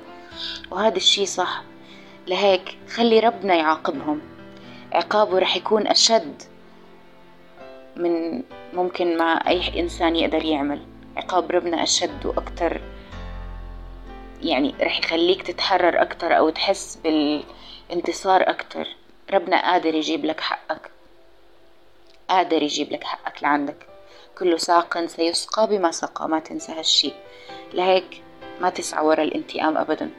وهذا 0.71 0.95
الشي 0.95 1.25
صح. 1.25 1.63
لهيك 2.27 2.77
خلي 2.95 3.19
ربنا 3.19 3.55
يعاقبهم. 3.55 4.21
عقابه 4.93 5.39
رح 5.39 5.57
يكون 5.57 5.87
أشد 5.87 6.41
من 7.95 8.43
ممكن 8.73 9.17
ما 9.17 9.33
أي 9.33 9.79
إنسان 9.79 10.15
يقدر 10.15 10.45
يعمل. 10.45 10.79
عقاب 11.17 11.51
ربنا 11.51 11.83
أشد 11.83 12.25
وأكتر. 12.25 12.81
يعني 14.41 14.75
رح 14.81 14.99
يخليك 14.99 15.41
تتحرر 15.41 16.01
أكتر 16.01 16.37
أو 16.37 16.49
تحس 16.49 16.99
بالانتصار 17.03 18.49
أكتر. 18.49 18.87
ربنا 19.33 19.71
قادر 19.71 19.95
يجيب 19.95 20.25
لك 20.25 20.39
حقك. 20.39 20.96
قادر 22.29 22.63
يجيب 22.63 22.91
لك 22.91 23.03
حقك 23.03 23.43
لعندك. 23.43 23.87
كل 24.37 24.59
ساق 24.59 25.05
سيسقى 25.05 25.67
بما 25.67 25.91
سقى 25.91 26.29
ما 26.29 26.39
تنسى 26.39 26.71
هالشي. 26.71 27.11
لهيك 27.73 28.23
ما 28.61 28.69
تسعى 28.69 29.05
ورا 29.05 29.23
الانتقام 29.23 29.77
أبدا. 29.77 30.09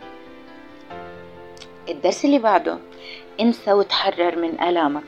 الدرس 1.89 2.25
اللي 2.25 2.39
بعده 2.39 2.79
انسى 3.41 3.73
وتحرر 3.73 4.37
من 4.37 4.61
آلامك. 4.61 5.05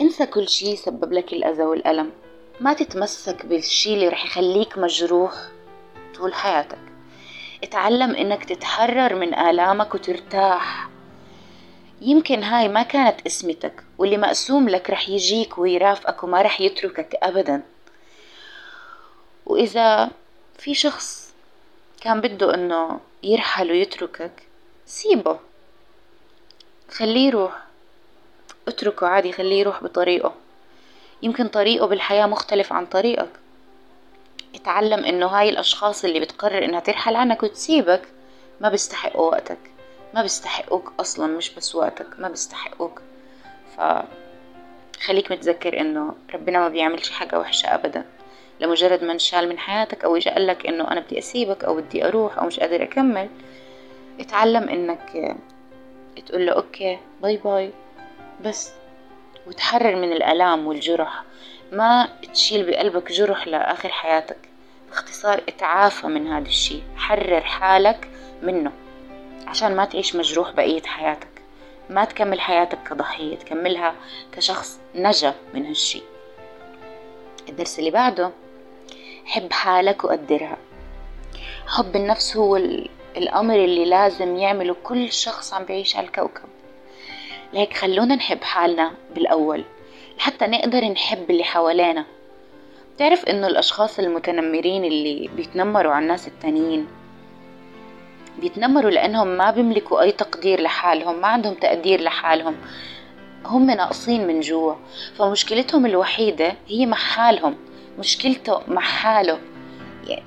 انسى 0.00 0.26
كل 0.26 0.48
شي 0.48 0.76
سبب 0.76 1.12
لك 1.12 1.32
الأذى 1.32 1.62
والألم. 1.62 2.12
ما 2.60 2.72
تتمسك 2.72 3.46
بالشي 3.46 3.94
اللي 3.94 4.08
رح 4.08 4.24
يخليك 4.24 4.78
مجروح 4.78 5.32
طول 6.14 6.34
حياتك. 6.34 6.78
اتعلم 7.64 8.14
إنك 8.14 8.44
تتحرر 8.44 9.14
من 9.14 9.34
آلامك 9.34 9.94
وترتاح. 9.94 10.88
يمكن 12.00 12.42
هاي 12.42 12.68
ما 12.68 12.82
كانت 12.82 13.26
اسمتك 13.26 13.84
واللي 13.98 14.16
مقسوم 14.16 14.68
لك 14.68 14.90
رح 14.90 15.08
يجيك 15.08 15.58
ويرافقك 15.58 16.22
وما 16.22 16.42
رح 16.42 16.60
يتركك 16.60 17.14
أبدا. 17.22 17.62
وإذا 19.46 20.10
في 20.58 20.74
شخص 20.74 21.32
كان 22.00 22.20
بده 22.20 22.54
إنه 22.54 23.00
يرحل 23.22 23.70
ويتركك 23.70 24.32
سيبه. 24.86 25.38
خليه 26.90 27.26
يروح. 27.26 27.52
اتركه 28.68 29.06
عادي 29.06 29.32
خليه 29.32 29.60
يروح 29.60 29.82
بطريقه. 29.82 30.34
يمكن 31.22 31.48
طريقه 31.48 31.86
بالحياة 31.86 32.26
مختلف 32.26 32.72
عن 32.72 32.86
طريقك. 32.86 33.30
اتعلم 34.54 35.04
إنه 35.04 35.26
هاي 35.26 35.48
الأشخاص 35.48 36.04
اللي 36.04 36.20
بتقرر 36.20 36.64
إنها 36.64 36.80
ترحل 36.80 37.16
عنك 37.16 37.42
وتسيبك 37.42 38.02
ما 38.60 38.68
بيستحقوا 38.68 39.30
وقتك. 39.30 39.75
ما 40.14 40.22
بيستحقوك 40.22 40.92
أصلا 41.00 41.26
مش 41.26 41.54
بس 41.54 41.74
وقتك 41.74 42.06
ما 42.18 42.28
بيستحقوك. 42.28 43.02
ف 43.76 43.80
خليك 45.04 45.32
متذكر 45.32 45.80
إنه 45.80 46.14
ربنا 46.34 46.58
ما 46.58 46.68
بيعملش 46.68 47.10
حاجة 47.10 47.38
وحشة 47.38 47.74
ابدا. 47.74 48.04
لمجرد 48.60 49.04
ما 49.04 49.12
انشال 49.12 49.48
من 49.48 49.58
حياتك 49.58 50.04
أو 50.04 50.16
اجى 50.16 50.30
قالك 50.30 50.66
إنه 50.66 50.90
أنا 50.90 51.00
بدي 51.00 51.18
أسيبك 51.18 51.64
أو 51.64 51.76
بدي 51.76 52.08
أروح 52.08 52.38
أو 52.38 52.46
مش 52.46 52.60
قادر 52.60 52.82
أكمل 52.82 53.28
اتعلم 54.20 54.68
إنك 54.68 55.36
تقول 56.26 56.46
له 56.46 56.52
okay 56.52 56.98
bye 57.22 57.36
bye 57.36 57.72
بس. 58.44 58.72
وتحرر 59.46 59.96
من 59.96 60.12
الألام 60.12 60.66
والجرح. 60.66 61.22
ما 61.72 62.08
تشيل 62.32 62.70
بقلبك 62.70 63.12
جرح 63.12 63.46
لآخر 63.46 63.88
حياتك. 63.88 64.38
باختصار 64.90 65.42
اتعافى 65.48 66.06
من 66.06 66.26
هذا 66.26 66.48
الشي 66.48 66.78
حرر 66.96 67.40
حالك 67.40 68.08
منه. 68.42 68.72
عشان 69.46 69.76
ما 69.76 69.84
تعيش 69.84 70.16
مجروح 70.16 70.50
بقية 70.50 70.82
حياتك. 70.82 71.28
ما 71.90 72.04
تكمل 72.04 72.40
حياتك 72.40 72.78
كضحية 72.90 73.36
تكملها 73.36 73.94
كشخص 74.32 74.78
نجا 74.94 75.34
من 75.54 75.66
هالشي. 75.66 76.02
الدرس 77.48 77.78
اللي 77.78 77.90
بعده 77.90 78.30
حب 79.24 79.52
حالك 79.52 80.04
وقدرها. 80.04 80.56
حب 81.66 81.96
النفس 81.96 82.36
هو 82.36 82.56
الأمر 83.16 83.54
اللي 83.54 83.84
لازم 83.84 84.36
يعمله 84.36 84.76
كل 84.84 85.12
شخص 85.12 85.54
عم 85.54 85.64
بيعيش 85.64 85.96
على 85.96 86.06
الكوكب 86.06 86.48
لهيك 87.52 87.76
خلونا 87.76 88.14
نحب 88.14 88.42
حالنا 88.42 88.92
بالأول 89.14 89.64
لحتى 90.18 90.46
نقدر 90.46 90.84
نحب 90.84 91.30
اللي 91.30 91.44
حوالينا. 91.44 92.04
بتعرف 92.96 93.24
إنه 93.24 93.46
الأشخاص 93.46 93.98
المتنمرين 93.98 94.84
اللي 94.84 95.30
بيتنمروا 95.36 95.92
على 95.92 96.02
الناس 96.02 96.28
التانيين 96.28 96.86
بيتنمروا 98.40 98.90
لأنهم 98.90 99.28
ما 99.28 99.50
بيملكوا 99.50 100.00
أي 100.00 100.12
تقدير 100.12 100.60
لحالهم 100.60 101.20
ما 101.20 101.26
عندهم 101.26 101.54
تقدير 101.54 102.00
لحالهم. 102.00 102.54
هم 103.44 103.70
ناقصين 103.70 104.26
من 104.26 104.40
جوا. 104.40 104.74
فمشكلتهم 105.18 105.86
الوحيدة 105.86 106.54
هي 106.68 106.86
مع 106.86 106.96
حالهم 106.96 107.56
مشكلته 107.98 108.60
مع 108.68 108.82
حاله 108.82 109.38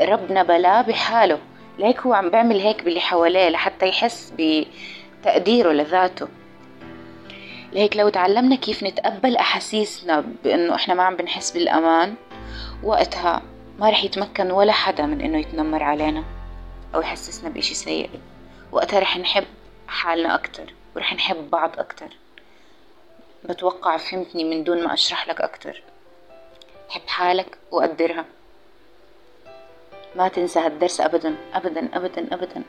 ربنا 0.01 0.43
بلاه 0.43 0.81
بحاله. 0.81 1.39
لهيك 1.79 1.99
هو 1.99 2.13
عم 2.13 2.29
بيعمل 2.29 2.59
هيك 2.59 2.83
باللي 2.83 2.99
حواليه 2.99 3.49
لحتى 3.49 3.87
يحس 3.87 4.33
بتقديره 4.37 5.71
لذاته. 5.71 6.27
لهيك 7.73 7.97
لو 7.97 8.09
تعلمنا 8.09 8.55
كيف 8.55 8.83
نتقبل 8.83 9.35
أحاسيسنا 9.35 10.23
بأنه 10.43 10.75
إحنا 10.75 10.93
ما 10.93 11.03
عم 11.03 11.15
بنحس 11.15 11.51
بالأمان 11.51 12.13
وقتها 12.83 13.41
ما 13.79 13.89
رح 13.89 14.03
يتمكن 14.03 14.51
ولا 14.51 14.71
حدا 14.71 15.05
من 15.05 15.21
إنه 15.21 15.37
يتنمر 15.37 15.83
علينا. 15.83 16.38
أو 16.95 17.01
يحسسنا 17.01 17.49
بإشي 17.49 17.75
سيء. 17.75 18.09
وقتها 18.71 18.99
رح 18.99 19.17
نحب 19.17 19.45
حالنا 19.87 20.35
أكتر 20.35 20.73
ورح 20.95 21.13
نحب 21.13 21.49
بعض 21.49 21.79
أكتر. 21.79 22.07
بتوقع 23.43 23.97
فهمتني 23.97 24.43
من 24.43 24.63
دون 24.63 24.83
ما 24.83 24.93
أشرح 24.93 25.27
لك 25.27 25.41
أكتر. 25.41 25.83
حب 26.89 27.07
حالك 27.07 27.57
وقدرها 27.71 28.25
ما 30.15 30.27
تنسى 30.27 30.59
هالدرس 30.59 31.01
أبدا 31.01 31.35
أبدا 31.53 31.89
أبدا 31.93 32.33
أبدا. 32.33 32.63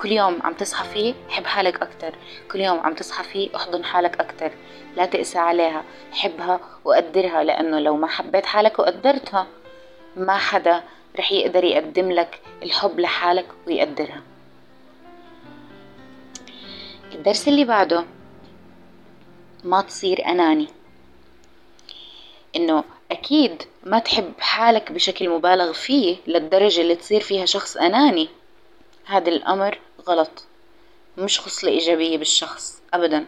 كل 0.00 0.12
يوم 0.12 0.42
عم 0.42 0.54
تصحى 0.54 0.88
فيه 0.88 1.14
حب 1.28 1.46
حالك 1.46 1.82
أكتر. 1.82 2.14
كل 2.52 2.60
يوم 2.60 2.80
عم 2.80 2.94
تصحى 2.94 3.24
فيه 3.24 3.56
أحضن 3.56 3.84
حالك 3.84 4.20
أكتر. 4.20 4.52
لا 4.96 5.06
تقسى 5.06 5.38
عليها 5.38 5.84
حبها 6.12 6.60
وقدرها 6.84 7.44
لأنه 7.44 7.78
لو 7.78 7.96
ما 7.96 8.06
حبيت 8.06 8.46
حالك 8.46 8.78
وقدرتها 8.78 9.46
ما 10.16 10.36
حدا 10.36 10.82
رح 11.18 11.32
يقدر 11.32 11.64
يقدم 11.64 12.12
لك 12.12 12.40
الحب 12.62 13.00
لحالك 13.00 13.46
ويقدرها. 13.66 14.22
الدرس 17.14 17.48
اللي 17.48 17.64
بعده 17.64 18.04
ما 19.64 19.82
تصير 19.82 20.26
أناني. 20.26 20.68
إنه 22.56 22.84
أكيد 23.10 23.62
ما 23.84 23.98
تحب 23.98 24.32
حالك 24.40 24.92
بشكل 24.92 25.28
مبالغ 25.28 25.72
فيه 25.72 26.16
للدرجة 26.26 26.80
اللي 26.80 26.96
تصير 26.96 27.20
فيها 27.20 27.46
شخص 27.46 27.76
أناني. 27.76 28.28
هذا 29.04 29.28
الأمر 29.28 29.78
غلط. 30.08 30.44
مش 31.18 31.40
خصلة 31.40 31.70
إيجابية 31.70 32.18
بالشخص 32.18 32.82
أبدا. 32.94 33.26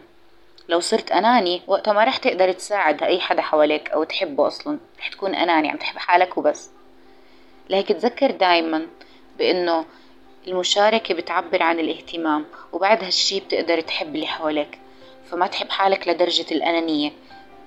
لو 0.69 0.79
صرت 0.79 1.11
أناني 1.11 1.61
وقتها 1.67 1.93
ما 1.93 2.03
رح 2.03 2.17
تقدر 2.17 2.51
تساعد 2.51 3.03
أي 3.03 3.19
حدا 3.19 3.41
حواليك 3.41 3.89
أو 3.89 4.03
تحبه 4.03 4.47
أصلا. 4.47 4.79
رح 4.99 5.07
تكون 5.07 5.35
أناني 5.35 5.69
عم 5.69 5.77
تحب 5.77 5.97
حالك 5.97 6.37
وبس. 6.37 6.74
لهيك 7.69 7.87
تذكر 7.87 8.31
دايما 8.31 8.87
بأنه 9.37 9.85
المشاركة 10.47 11.13
بتعبر 11.13 11.63
عن 11.63 11.79
الاهتمام 11.79 12.45
وبعد 12.73 13.03
هالشي 13.03 13.39
بتقدر 13.39 13.81
تحب 13.81 14.15
اللي 14.15 14.27
حواليك 14.27 14.79
فما 15.31 15.47
تحب 15.47 15.69
حالك 15.69 16.07
لدرجة 16.07 16.45
الأنانية. 16.51 17.11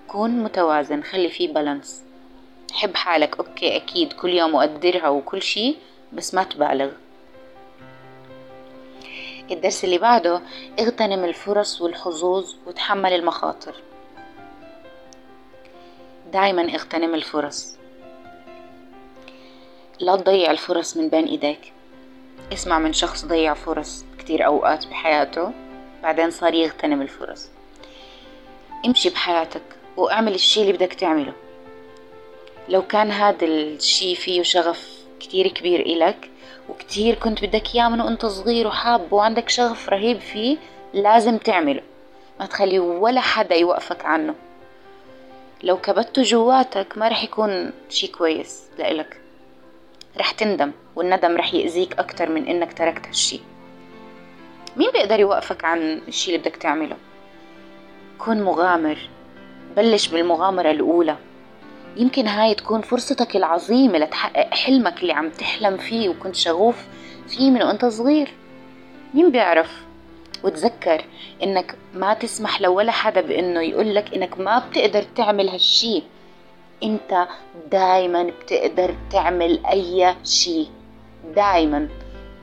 كون 0.08 0.30
متوازن 0.30 1.02
خلي 1.02 1.28
فيه 1.28 1.52
بالانس 1.52 2.02
حب 2.72 2.94
حالك 2.96 3.38
أوكي 3.38 3.76
أكيد 3.76 4.12
كل 4.12 4.30
يوم 4.30 4.54
وقدرها 4.54 5.08
وكل 5.08 5.42
شي 5.42 5.76
بس 6.12 6.34
ما 6.34 6.42
تبالغ. 6.42 6.90
الدرس 9.50 9.84
اللي 9.84 9.98
بعده 9.98 10.40
اغتنم 10.80 11.24
الفرص 11.24 11.80
والحظوظ 11.80 12.54
وتحمل 12.66 13.12
المخاطر. 13.12 13.74
دايما 16.32 16.62
اغتنم 16.62 17.14
الفرص. 17.14 17.77
لا 20.00 20.16
تضيع 20.16 20.50
الفرص 20.50 20.96
من 20.96 21.08
بين 21.08 21.26
إيديك. 21.26 21.72
اسمع 22.52 22.78
من 22.78 22.92
شخص 22.92 23.24
ضيع 23.24 23.54
فرص 23.54 24.04
كتير 24.18 24.46
أوقات 24.46 24.86
بحياته 24.86 25.52
بعدين 26.02 26.30
صار 26.30 26.54
يغتنم 26.54 27.02
الفرص. 27.02 27.48
امشي 28.86 29.10
بحياتك 29.10 29.62
واعمل 29.96 30.34
الشي 30.34 30.60
اللي 30.60 30.72
بدك 30.72 30.94
تعمله. 30.94 31.32
لو 32.68 32.82
كان 32.82 33.10
هذا 33.10 33.44
الشي 33.44 34.14
فيه 34.14 34.42
شغف 34.42 34.98
كتير 35.20 35.48
كبير 35.48 35.80
إلك 35.80 36.30
وكتير 36.68 37.14
كنت 37.14 37.44
بدك 37.44 37.74
إياه 37.74 37.88
من 37.88 38.00
وأنت 38.00 38.26
صغير 38.26 38.66
وحاب 38.66 39.12
وعندك 39.12 39.48
شغف 39.48 39.88
رهيب 39.88 40.20
فيه 40.20 40.56
لازم 40.94 41.38
تعمله. 41.38 41.82
ما 42.40 42.46
تخلي 42.46 42.78
ولا 42.78 43.20
حدا 43.20 43.54
يوقفك 43.54 44.04
عنه. 44.04 44.34
لو 45.62 45.76
كبته 45.76 46.22
جواتك 46.22 46.98
ما 46.98 47.08
رح 47.08 47.24
يكون 47.24 47.72
شي 47.88 48.06
كويس 48.06 48.62
لإلك. 48.78 49.20
رح 50.20 50.30
تندم 50.30 50.72
والندم 50.96 51.36
رح 51.36 51.54
يأذيك 51.54 51.98
أكتر 51.98 52.30
من 52.30 52.46
إنك 52.46 52.72
تركت 52.72 53.06
هالشي. 53.06 53.40
مين 54.76 54.90
بيقدر 54.92 55.20
يوقفك 55.20 55.64
عن 55.64 56.00
الشي 56.08 56.30
اللي 56.30 56.42
بدك 56.42 56.56
تعمله؟ 56.56 56.96
كن 58.18 58.42
مغامر. 58.42 58.98
بلش 59.76 60.08
بالمغامرة 60.08 60.70
الأولى. 60.70 61.16
يمكن 61.96 62.26
هاي 62.26 62.54
تكون 62.54 62.80
فرصتك 62.80 63.36
العظيمة 63.36 63.98
لتحقق 63.98 64.54
حلمك 64.54 65.02
اللي 65.02 65.12
عم 65.12 65.30
تحلم 65.30 65.76
فيه 65.76 66.08
وكنت 66.08 66.36
شغوف 66.36 66.76
فيه 67.28 67.50
من 67.50 67.62
وأنت 67.62 67.84
صغير. 67.84 68.28
مين 69.14 69.30
بيعرف؟ 69.30 69.82
وتذكر 70.44 71.04
إنك 71.42 71.74
ما 71.94 72.14
تسمح 72.14 72.60
لولا 72.60 72.92
حدا 72.92 73.20
بإنه 73.20 73.60
يقولك 73.60 74.14
إنك 74.14 74.40
ما 74.40 74.58
بتقدر 74.58 75.02
تعمل 75.02 75.48
هالشي. 75.48 76.02
أنت 76.82 77.28
دايما 77.70 78.22
بتقدر 78.22 78.94
تعمل 79.10 79.66
أي 79.66 80.14
شي 80.24 80.66
دايما. 81.36 81.88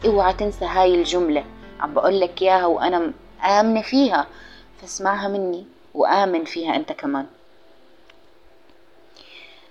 اوعى 0.06 0.34
تنسى 0.34 0.66
هاي 0.66 0.96
الجملة. 0.96 1.44
عم 1.80 1.94
بقولك 1.94 2.42
إياها 2.42 2.66
وأنا 2.66 3.14
آمنة 3.44 3.82
فيها. 3.82 4.28
فاسمعها 4.82 5.28
مني 5.28 5.66
وآمن 5.94 6.46
فيها 6.46 6.76
أنت 6.76 6.92
كمان. 6.92 7.26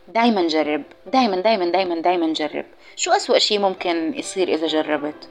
دايما 0.08 0.46
جرب. 0.46 0.82
دايما 1.12 1.36
دايما 1.40 1.70
دايما 1.70 2.00
دايما 2.00 2.32
جرب. 2.32 2.64
شو 2.96 3.10
أسوأ 3.10 3.38
شي 3.38 3.58
ممكن 3.58 4.14
يصير 4.16 4.48
إذا 4.48 4.66
جربت؟ 4.66 5.28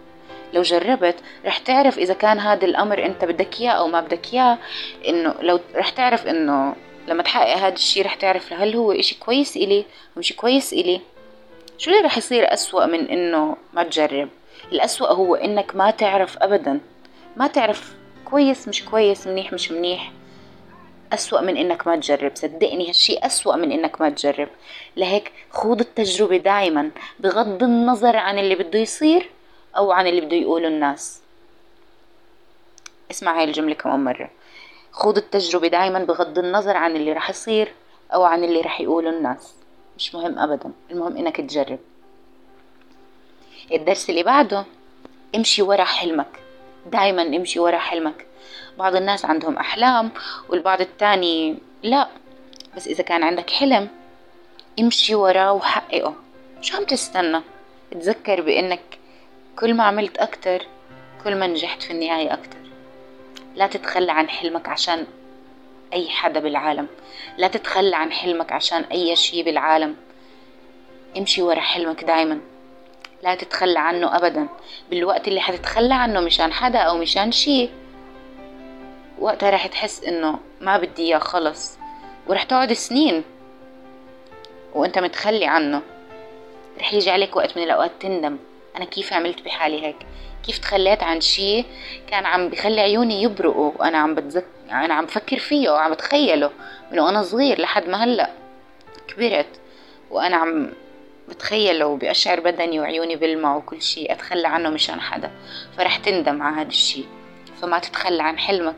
لو 0.54 0.62
جربت 0.62 1.15
رح 1.46 1.58
تعرف 1.58 1.98
إذا 1.98 2.13
كان 2.13 2.39
هذا 2.39 2.65
الأمر 2.65 3.06
أنت 3.06 3.26
بدك 3.26 3.62
إياه 3.62 3.72
أو 3.72 3.88
ما 3.88 4.02
بدك 4.02 4.34
إياه. 4.34 4.58
إنه 5.08 5.36
لو 5.41 5.60
رح 5.76 5.89
تعرف 5.89 6.28
إنه 6.28 6.76
لما 7.08 7.24
تحقق 7.24 7.58
هذا 7.58 7.74
الشي 7.74 8.02
رح 8.02 8.16
تعرف 8.16 8.54
هل 8.54 8.76
هو 8.76 8.92
إشي 8.92 9.16
كويس 9.20 9.58
إلي 9.58 9.80
أو 9.80 9.84
مش 10.18 10.34
كويس 10.34 10.74
إلي. 10.74 11.02
شو 11.78 11.92
اللي 11.92 12.02
رح 12.02 12.18
يصير 12.18 12.54
أسوأ 12.54 12.86
من 12.86 13.10
إنه 13.10 13.58
ما 13.74 13.84
تجرب؟ 13.84 14.30
الأسوأ 14.72 15.08
هو 15.08 15.36
إنك 15.36 15.76
ما 15.76 15.92
تعرف 15.92 16.38
أبدا. 16.38 16.80
ما 17.38 17.48
تعرف 17.48 17.94
كويس 18.26 18.68
مش 18.68 18.86
كويس 18.86 19.28
منيح 19.28 19.54
مش 19.54 19.72
منيح. 19.72 20.12
أسوأ 21.13 21.42
من 21.42 21.58
إنك 21.58 21.88
ما 21.88 21.96
تجرب. 21.96 22.32
صدقني 22.36 22.89
هالشي 22.89 23.18
أسوأ 23.18 23.56
من 23.56 23.72
إنك 23.72 24.02
ما 24.02 24.10
تجرب. 24.10 24.50
لهيك 24.96 25.32
خوض 25.52 25.80
التجربة 25.80 26.38
دايما 26.38 26.92
بغض 27.20 27.63
النظر 27.63 28.18
عن 28.18 28.39
اللي 28.39 28.56
بده 28.56 28.80
يصير 28.80 29.30
أو 29.78 29.92
عن 29.92 30.08
اللي 30.08 30.22
بده 30.22 30.36
يقوله 30.36 30.68
الناس. 30.68 31.22
اسمع 33.12 33.38
هاي 33.39 33.44
الجملة 33.44 33.74
كمان 33.74 34.04
مرة. 34.04 34.30
خوض 34.93 35.17
التجربة 35.17 35.67
دايما 35.67 35.99
بغض 35.99 36.39
النظر 36.39 36.77
عن 36.77 36.95
اللي 36.95 37.13
رح 37.13 37.29
يصير 37.29 37.73
أو 38.13 38.23
عن 38.23 38.43
اللي 38.43 38.62
رح 38.62 38.82
يقوله 38.82 39.10
الناس. 39.10 39.53
مش 39.97 40.15
مهم 40.15 40.39
أبدا. 40.39 40.71
المهم 40.91 41.17
إنك 41.17 41.38
تجرب. 41.38 41.79
الدرس 43.71 44.10
اللي 44.10 44.23
بعده 44.23 44.65
امشي 45.36 45.62
ورا 45.62 45.84
حلمك. 45.84 46.39
دايما 46.91 47.21
امشي 47.21 47.60
ورا 47.60 47.77
حلمك. 47.77 48.25
بعض 48.77 48.95
الناس 48.95 49.25
عندهم 49.25 49.58
أحلام 49.58 50.12
والبعض 50.49 50.82
التاني 50.82 51.58
لا. 51.84 52.08
بس 52.75 52.88
إذا 52.88 53.03
كان 53.03 53.23
عندك 53.23 53.49
حلم 53.49 53.89
امشي 54.79 55.15
وراه 55.15 55.53
وحققه. 55.53 56.15
شو 56.62 56.77
عم 56.77 56.84
تستنى؟ 56.84 57.41
تذكر 57.91 58.41
بأنك 58.41 58.99
كل 59.60 59.73
ما 59.73 59.84
عملت 59.84 60.17
أكتر 60.17 60.67
كل 61.23 61.36
ما 61.36 61.47
نجحت 61.47 61.84
في 61.84 61.91
النهاية 61.91 62.34
أكتر. 62.34 62.58
لا 63.56 63.68
تتخلى 63.68 64.12
عن 64.12 64.30
حلمك 64.30 64.70
عشان 64.70 65.06
أي 65.94 66.10
حدا 66.10 66.39
بالعالم. 66.39 66.88
لا 67.38 67.48
تتخلى 67.48 67.96
عن 67.96 68.12
حلمك 68.12 68.52
عشان 68.52 68.84
أي 68.84 69.16
شي 69.16 69.44
بالعالم. 69.44 69.96
امشي 71.18 71.42
ورا 71.42 71.60
حلمك 71.60 72.04
دايما. 72.04 72.39
لا 73.24 73.36
تتخلى 73.36 73.80
عنه 73.80 74.16
أبدا. 74.18 74.48
بالوقت 74.89 75.28
اللي 75.28 75.42
حتتخلى 75.42 75.94
عنه 75.94 76.20
مشان 76.20 76.54
حدا 76.54 76.80
أو 76.80 76.98
مشان 76.98 77.32
شي 77.32 77.70
وقتها 79.20 79.50
رح 79.50 79.68
تحس 79.68 80.04
إنه 80.04 80.39
ما 80.62 80.78
بدي 80.78 81.04
إياه 81.04 81.20
خلص. 81.20 81.78
ورح 82.28 82.44
تقعد 82.44 82.74
سنين 82.74 83.24
وأنت 84.74 85.00
متخلي 85.00 85.46
عنه. 85.46 85.82
رح 86.80 86.94
يجي 86.94 87.12
عليك 87.12 87.36
وقت 87.36 87.58
من 87.58 87.63
الأوقات 87.63 87.92
تندم. 88.00 88.38
أنا 88.78 88.86
كيف 88.86 89.14
عملت 89.14 89.42
بحالي 89.42 89.86
هيك؟ 89.86 89.98
كيف 90.46 90.58
تخليت 90.58 91.04
عن 91.04 91.22
شي 91.22 91.66
كان 92.08 92.26
عم 92.26 92.50
بخلي 92.50 92.82
عيوني 92.82 93.24
يبرقوا؟ 93.24 93.72
وأنا 93.80 93.98
عم 93.98 94.16
بتذكر 94.16 94.48
أنا 94.72 94.94
عم 94.94 95.06
بفكر 95.06 95.40
فيه 95.40 95.70
وعم 95.70 95.92
بتخيله 95.92 96.52
من 96.92 97.00
وأنا 97.00 97.24
صغير 97.24 97.62
لحد 97.62 97.90
ما 97.90 98.04
هلأ 98.04 98.30
كبرت 99.08 99.60
وأنا 100.12 100.38
عم 100.38 100.70
بتخيله 101.30 101.86
وبأشعر 101.86 102.40
بدني 102.40 102.80
وعيوني 102.80 103.16
بلمع 103.16 103.56
وكل 103.56 103.82
شي 103.82 104.12
أتخلى 104.12 104.48
عنه 104.48 104.70
مشان 104.70 105.02
حدا 105.02 105.32
فرح 105.78 105.98
تندم 105.98 106.42
على 106.42 106.56
هذا 106.56 106.68
الشي. 106.68 107.04
فما 107.62 107.80
تتخلى 107.80 108.24
عن 108.24 108.38
حلمك 108.38 108.76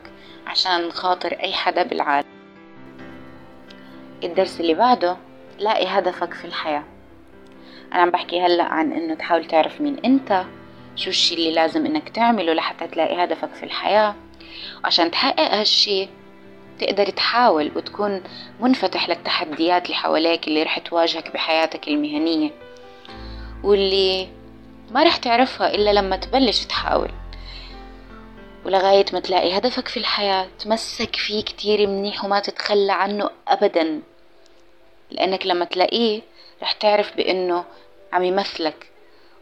عشان 0.47 0.91
خاطر 0.91 1.31
أي 1.31 1.53
حدا 1.53 1.83
بالعالم. 1.83 2.27
الدرس 4.23 4.59
اللي 4.59 4.73
بعده 4.73 5.17
لاقي 5.59 5.87
هدفك 5.87 6.33
في 6.33 6.45
الحياة. 6.45 6.83
أنا 7.95 8.03
عم 8.03 8.09
بحكي 8.09 8.41
هلأ 8.41 8.63
عن 8.63 8.91
إنه 8.91 9.15
تحاول 9.15 9.45
تعرف 9.45 9.81
مين 9.81 9.97
أنت 10.05 10.45
شو 10.95 11.09
الشي 11.09 11.35
اللي 11.35 11.51
لازم 11.51 11.85
إنك 11.85 12.09
تعمله 12.09 12.53
لحتى 12.53 12.87
تلاقي 12.87 13.23
هدفك 13.23 13.53
في 13.53 13.63
الحياة. 13.63 14.15
وعشان 14.83 15.11
تحقق 15.11 15.53
هالشي 15.53 16.07
تقدر 16.79 17.09
تحاول 17.09 17.71
وتكون 17.75 18.23
منفتح 18.59 19.09
للتحديات 19.09 19.85
اللي 19.85 19.95
حواليك 19.95 20.47
اللي 20.47 20.63
رح 20.63 20.79
تواجهك 20.79 21.33
بحياتك 21.33 21.87
المهنية 21.87 22.51
واللي 23.63 24.27
ما 24.91 25.03
رح 25.03 25.17
تعرفها 25.17 25.75
إلا 25.75 25.93
لما 25.93 26.15
تبلش 26.15 26.65
تحاول. 26.65 27.11
ولغاية 28.65 29.05
ما 29.13 29.19
تلاقي 29.19 29.57
هدفك 29.57 29.87
في 29.87 29.97
الحياة 29.97 30.47
تمسك 30.59 31.15
فيه 31.15 31.43
كتير 31.43 31.87
منيح 31.87 32.25
وما 32.25 32.39
تتخلى 32.39 32.91
عنه 32.91 33.29
أبدا. 33.47 34.01
لأنك 35.11 35.45
لما 35.47 35.65
تلاقيه 35.65 36.21
رح 36.61 36.71
تعرف 36.71 37.17
بأنه 37.17 37.65
عم 38.15 38.23
يمثلك. 38.23 38.91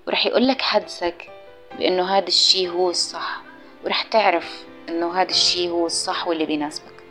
ورح 0.07 0.25
يقولك 0.25 0.61
حدسك 0.61 1.31
بأنه 1.77 2.17
هذا 2.17 2.27
الشي 2.27 2.69
هو 2.69 2.89
الصح. 2.89 3.41
ورح 3.85 4.03
تعرف 4.03 4.63
أنه 4.89 5.21
هذا 5.21 5.29
الشي 5.29 5.69
هو 5.69 5.85
الصح 5.85 6.27
واللي 6.27 6.45
بيناسبك. 6.45 7.03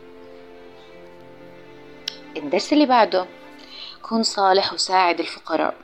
الدرس 2.36 2.72
اللي 2.72 2.86
بعده 2.86 3.26
كن 4.02 4.22
صالح 4.22 4.72
وساعد 4.72 5.20
الفقراء. 5.20 5.74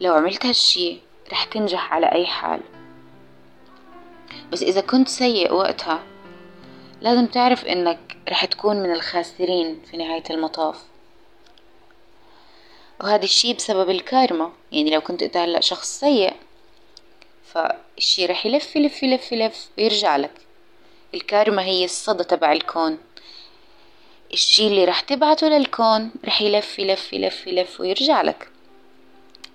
لو 0.00 0.14
عملت 0.14 0.46
هالشي 0.46 0.98
رح 1.32 1.44
تنجح 1.44 1.92
على 1.92 2.12
أي 2.12 2.26
حال. 2.26 2.60
بس 4.52 4.62
إذا 4.62 4.80
كنت 4.80 5.08
سيء 5.08 5.52
وقتها 5.52 6.02
لازم 7.00 7.26
تعرف 7.26 7.64
إنك 7.64 8.16
رح 8.28 8.44
تكون 8.44 8.76
من 8.76 8.92
الخاسرين 8.92 9.82
في 9.90 9.96
نهاية 9.96 10.24
المطاف. 10.30 10.97
وهذا 13.00 13.24
الشي 13.24 13.52
بسبب 13.52 13.90
الكارما. 13.90 14.52
يعني 14.72 14.90
لو 14.90 15.00
كنت 15.00 15.22
انت 15.22 15.36
هلا 15.36 15.60
شخص 15.60 16.00
سيء 16.00 16.32
فالشي 17.44 18.26
رح 18.26 18.46
يلف 18.46 18.76
يلف 18.76 19.02
يلف 19.02 19.32
يلف 19.32 19.68
ويرجع 19.78 20.16
لك. 20.16 20.32
الكارما 21.14 21.62
هي 21.62 21.84
الصدى 21.84 22.24
تبع 22.24 22.52
الكون. 22.52 22.98
الشي 24.32 24.66
اللي 24.66 24.84
رح 24.84 25.00
تبعته 25.00 25.48
للكون 25.48 26.10
رح 26.24 26.42
يلف 26.42 26.78
يلف 26.78 27.12
يلف 27.12 27.46
يلف 27.46 27.80
ويرجع 27.80 28.22
لك. 28.22 28.48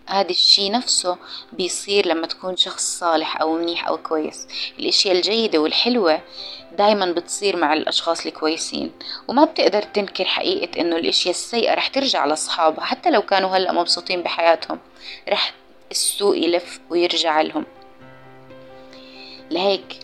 هذا 0.05 0.29
الشي 0.29 0.69
نفسه 0.69 1.17
بيصير 1.53 2.07
لما 2.07 2.27
تكون 2.27 2.57
شخص 2.57 2.99
صالح 2.99 3.41
أو 3.41 3.57
منيح 3.57 3.87
أو 3.87 3.97
كويس. 3.97 4.47
الأشياء 4.79 5.15
الجيدة 5.15 5.59
والحلوة 5.59 6.21
دايما 6.77 7.11
بتصير 7.11 7.55
مع 7.55 7.73
الأشخاص 7.73 8.25
الكويسين. 8.25 8.91
وما 9.27 9.45
بتقدر 9.45 9.81
تنكر 9.81 10.25
حقيقة 10.25 10.81
إنه 10.81 10.95
الأشياء 10.95 11.33
السيئة 11.33 11.73
رح 11.73 11.87
ترجع 11.87 12.25
لأصحابها 12.25 12.85
حتى 12.85 13.11
لو 13.11 13.21
كانوا 13.21 13.57
هلأ 13.57 13.71
مبسوطين 13.71 14.23
بحياتهم. 14.23 14.79
رح 15.29 15.53
السوء 15.91 16.37
يلف 16.37 16.79
ويرجع 16.89 17.41
لهم. 17.41 17.65
لهيك 19.51 19.99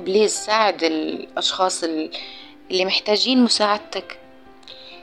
بليز 0.00 0.34
ساعد 0.34 0.84
الأشخاص 0.84 1.84
اللي 1.84 2.84
محتاجين 2.84 3.44
مساعدتك. 3.44 4.18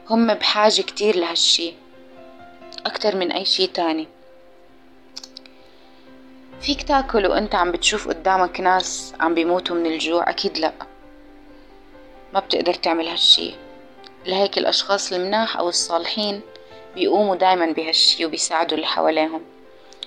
هم 0.09 0.33
بحاجة 0.33 0.81
كتير 0.81 1.15
لهالشي. 1.15 1.73
أكتر 2.87 3.15
من 3.15 3.31
أي 3.31 3.45
شي 3.45 3.67
تاني. 3.67 4.07
فيك 6.61 6.83
تاكل 6.83 7.27
وأنت 7.27 7.55
عم 7.55 7.71
بتشوف 7.71 8.07
قدامك 8.07 8.59
ناس 8.59 9.13
عم 9.19 9.33
بيموتوا 9.33 9.75
من 9.75 9.85
الجوع؟ 9.85 10.29
أكيد 10.29 10.57
لأ. 10.57 10.73
ما 12.33 12.39
بتقدر 12.39 12.73
تعمل 12.73 13.07
هالشي 13.07 13.53
لهيك 14.25 14.57
الأشخاص 14.57 15.13
المناح 15.13 15.57
أو 15.57 15.69
الصالحين 15.69 16.41
بيقوموا 16.95 17.35
دايما 17.35 17.71
بهالشي 17.71 18.25
وبيساعدوا 18.25 18.77
اللي 18.77 18.87
حواليهم. 18.87 19.41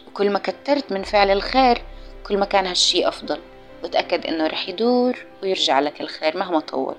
وكل 0.09 0.31
ما 0.31 0.39
كترت 0.39 0.93
من 0.93 1.03
فعل 1.03 1.31
الخير 1.31 1.83
كل 2.27 2.39
ما 2.39 2.47
كان 2.47 2.67
هالشي 2.67 3.09
أفضل. 3.09 3.41
وتأكد 3.85 4.27
إنه 4.27 4.47
رح 4.47 4.69
يدور 4.69 5.27
ويرجع 5.43 5.81
لك 5.81 6.01
الخير 6.01 6.37
مهما 6.37 6.61
طول. 6.61 6.95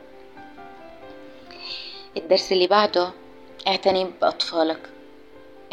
الدرس 2.17 2.51
اللي 2.51 2.67
بعده 2.67 3.11
اعتني 3.67 4.11
بأطفالك. 4.21 4.79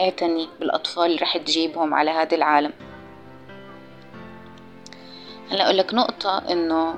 اعتني 0.01 0.49
بالأطفال 0.61 1.05
اللي 1.05 1.17
رح 1.17 1.37
تجيبهم 1.37 1.95
على 1.95 2.11
هذا 2.11 2.35
العالم. 2.35 2.73
هلأ 5.51 5.65
أقول 5.65 5.79
لك 5.79 5.95
نقطة 5.95 6.39
إنه 6.51 6.95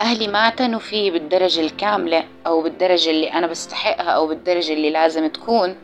أهلي 0.00 0.28
ما 0.28 0.38
اعتنوا 0.38 0.80
فيه 0.80 1.10
بالدرجة 1.10 1.60
الكاملة 1.60 2.24
أو 2.46 2.62
بالدرجة 2.62 3.10
اللي 3.10 3.32
أنا 3.32 3.46
بستحقها 3.46 4.10
أو 4.10 4.26
بالدرجة 4.26 4.72
اللي 4.72 4.90
لازم 4.90 5.26
تكون. 5.26 5.76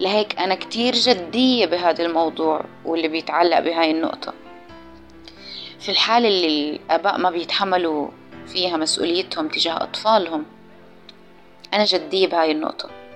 لهيك 0.00 0.38
أنا 0.38 0.54
كتير 0.54 0.94
جدية 0.94 1.66
بهذا 1.66 2.04
الموضوع 2.04 2.64
واللي 2.84 3.08
بيتعلق 3.08 3.58
بهاي 3.58 3.90
النقطة. 3.90 4.34
في 5.80 5.88
الحالة 5.88 6.28
اللي 6.28 6.70
الآباء 6.70 7.18
ما 7.18 7.30
بيتحملوا 7.30 8.08
فيها 8.46 8.76
مسؤوليتهم 8.76 9.48
تجاه 9.48 9.82
أطفالهم 9.82 10.44
أنا 11.74 11.84
جدية 11.84 12.26
بهاي 12.26 12.52
النقطة. 12.52 13.07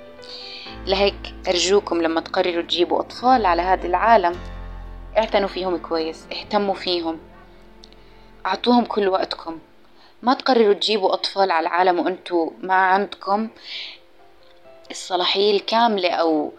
لهيك 0.87 1.35
أرجوكم 1.49 2.03
لما 2.03 2.21
تقرروا 2.21 2.63
تجيبوا 2.63 3.01
أطفال 3.01 3.47
على 3.47 3.63
هذا 3.63 3.87
العالم 3.87 4.37
اعتنوا 5.19 5.49
فيهم 5.49 5.77
كويس 5.77 6.27
اهتموا 6.33 6.75
فيهم. 6.75 7.19
أعطوهم 8.47 8.85
كل 8.85 9.09
وقتكم. 9.09 9.59
ما 10.23 10.35
تقرروا 10.35 10.75
تجيبوا 10.75 11.15
أطفال 11.15 11.51
على 11.51 11.67
العالم 11.67 11.99
وأنتوا 11.99 12.51
ما 12.63 12.75
عندكم. 12.75 13.49
الصلاحية 14.91 15.57
الكاملة 15.57 16.11
أو 16.11 16.53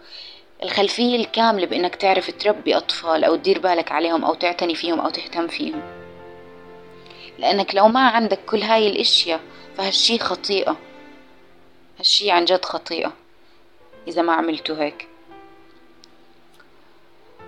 الخلفية 0.62 1.16
الكاملة 1.16 1.66
بإنك 1.66 1.94
تعرف 1.94 2.30
تربي 2.30 2.76
أطفال 2.76 3.24
أو 3.24 3.36
تدير 3.36 3.58
بالك 3.58 3.92
عليهم 3.92 4.24
أو 4.24 4.34
تعتني 4.34 4.74
فيهم 4.74 5.00
أو 5.00 5.10
تهتم 5.10 5.48
فيهم. 5.48 5.82
لأنك 7.38 7.74
لو 7.74 7.88
ما 7.88 8.08
عندك 8.08 8.38
كل 8.46 8.62
هاي 8.62 8.88
الأشياء 8.88 9.40
فهالشي 9.76 10.18
خطيئة. 10.18 10.76
هالشي 11.98 12.30
عن 12.30 12.44
جد 12.44 12.64
خطيئة. 12.64 13.23
إذا 14.08 14.22
ما 14.22 14.32
عملتوا 14.32 14.76
هيك. 14.76 15.08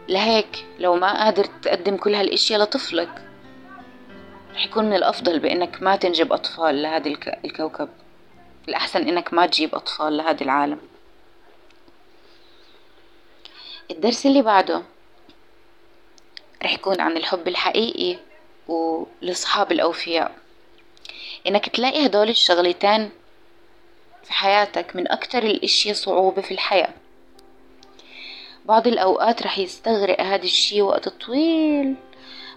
لهيك 0.09 0.67
لو 0.79 0.97
ما 0.97 1.25
قادر 1.25 1.45
تقدم 1.45 1.97
كل 1.97 2.15
هالإشياء 2.15 2.61
لطفلك 2.61 3.29
رح 4.55 4.67
يكون 4.67 4.85
من 4.85 4.95
الأفضل 4.97 5.39
بإنك 5.39 5.83
ما 5.83 5.97
تنجب 5.97 6.33
أطفال 6.33 6.83
لهذا 6.83 7.09
الك- 7.09 7.39
الكوكب. 7.45 7.89
الأحسن 8.69 9.09
إنك 9.09 9.35
ما 9.35 9.47
تجيب 9.47 9.75
أطفال 9.75 10.17
لهذا 10.17 10.43
العالم. 10.43 10.79
الدرس 13.91 14.27
اللي 14.27 14.43
بعده 14.43 14.83
رح 16.63 16.73
يكون 16.73 17.01
عن 17.01 17.17
الحب 17.17 17.49
الحقيقي 17.49 18.19
والأصحاب 18.69 19.73
الأوفياء. 19.73 20.35
إنك 21.47 21.69
تلاقي 21.69 22.07
هدول 22.07 22.29
الشغلتين 22.29 23.11
في 24.27 24.33
حياتك 24.33 24.97
من 24.97 25.13
أكتر 25.13 25.43
الأشياء 25.43 25.95
صعوبة 25.95 26.43
في 26.43 26.55
الحياة. 26.55 26.89
بعض 28.65 28.87
الأوقات 28.87 29.43
رح 29.43 29.59
يستغرق 29.59 30.21
هذا 30.21 30.43
الشي 30.45 30.83
وقت 30.83 31.09
طويل 31.09 31.95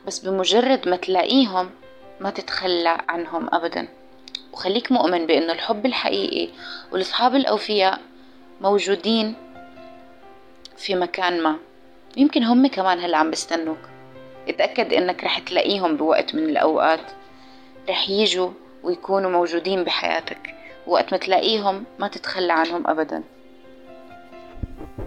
بس 0.07 0.19
بمجرد 0.19 0.87
ما 0.87 0.95
تلاقيهم 0.95 1.69
ما 2.19 2.29
تتخلى 2.29 2.97
عنهم 3.09 3.49
أبدا. 3.53 3.87
وخليك 4.53 4.91
مؤمن 4.91 5.25
بأنه 5.25 5.53
الحب 5.53 5.85
الحقيقي 5.85 6.49
والأصحاب 6.91 7.35
الأوفياء 7.35 8.01
موجودين 8.61 9.35
في 10.77 10.95
مكان 10.95 11.43
ما. 11.43 11.57
يمكن 12.17 12.43
هم 12.43 12.67
كمان 12.67 12.99
هلأ 12.99 13.17
عم 13.17 13.31
بستنوك. 13.31 13.79
اتأكد 14.47 14.93
إنك 14.93 15.23
رح 15.23 15.39
تلاقيهم 15.39 15.97
بوقت 15.97 16.35
من 16.35 16.43
الأوقات 16.43 17.11
رح 17.89 18.09
يجوا 18.09 18.51
ويكونوا 18.83 19.31
موجودين 19.31 19.83
بحياتك. 19.83 20.55
وقت 20.89 21.11
ما 21.11 21.17
تلاقيهم 21.17 21.83
ما 21.99 22.07
تتخلى 22.07 22.53
عنهم 22.53 22.87
أبدا. 22.87 23.23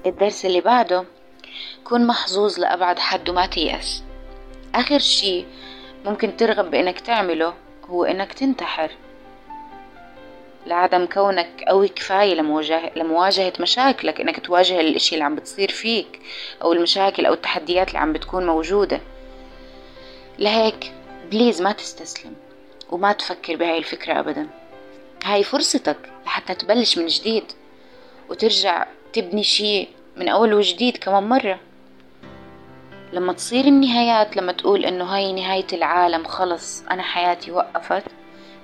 الدرس 0.06 0.44
اللي 0.44 0.60
بعده 0.60 1.04
كون 1.84 2.06
محظوظ 2.06 2.58
لأبعد 2.58 2.98
حد 2.98 3.28
وما 3.28 3.46
تيأس. 3.46 4.02
آخر 4.74 4.98
شي 4.98 5.44
ممكن 6.04 6.36
ترغب 6.36 6.70
بإنك 6.70 7.00
تعمله 7.00 7.54
هو 7.88 8.04
إنك 8.04 8.32
تنتحر. 8.32 8.90
لعدم 10.66 11.06
كونك 11.06 11.64
قوي 11.68 11.88
كفاية 11.88 12.34
لمواجهة, 12.34 12.90
لمواجهة 12.96 13.52
مشاكلك 13.60 14.20
إنك 14.20 14.40
تواجه 14.40 14.80
الإشي 14.80 15.14
اللي 15.14 15.24
عم 15.24 15.34
بتصير 15.34 15.70
فيك 15.70 16.20
أو 16.62 16.72
المشاكل 16.72 17.26
أو 17.26 17.32
التحديات 17.32 17.88
اللي 17.88 17.98
عم 17.98 18.12
بتكون 18.12 18.46
موجودة. 18.46 19.00
لهيك 20.38 20.92
بليز 21.30 21.62
ما 21.62 21.72
تستسلم 21.72 22.34
وما 22.90 23.12
تفكر 23.12 23.56
بهاي 23.56 23.78
الفكرة 23.78 24.20
أبدا. 24.20 24.61
هاي 25.24 25.44
فرصتك 25.44 25.96
لحتى 26.26 26.54
تبلش 26.54 26.98
من 26.98 27.06
جديد 27.06 27.44
وترجع 28.30 28.86
تبني 29.12 29.42
شي 29.42 29.88
من 30.16 30.28
أول 30.28 30.54
وجديد 30.54 30.96
كمان 30.96 31.22
مرة. 31.22 31.60
لما 33.12 33.32
تصير 33.32 33.64
النهايات 33.64 34.36
لما 34.36 34.52
تقول 34.52 34.84
إنه 34.84 35.04
هاي 35.04 35.32
نهاية 35.32 35.66
العالم 35.72 36.24
خلص 36.24 36.82
أنا 36.90 37.02
حياتي 37.02 37.50
وقفت 37.50 38.04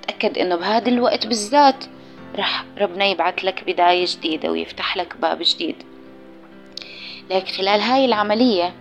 تأكد 0.07 0.37
إنه 0.37 0.55
بهذا 0.55 0.89
الوقت 0.89 1.27
بالذات 1.27 1.85
رح 2.35 2.65
ربنا 2.77 3.05
يبعث 3.05 3.45
لك 3.45 3.63
بداية 3.63 4.05
جديدة 4.07 4.51
ويفتح 4.51 4.97
لك 4.97 5.17
باب 5.17 5.39
جديد. 5.41 5.75
لك 7.31 7.47
خلال 7.47 7.81
هاي 7.81 8.05
العملية 8.05 8.73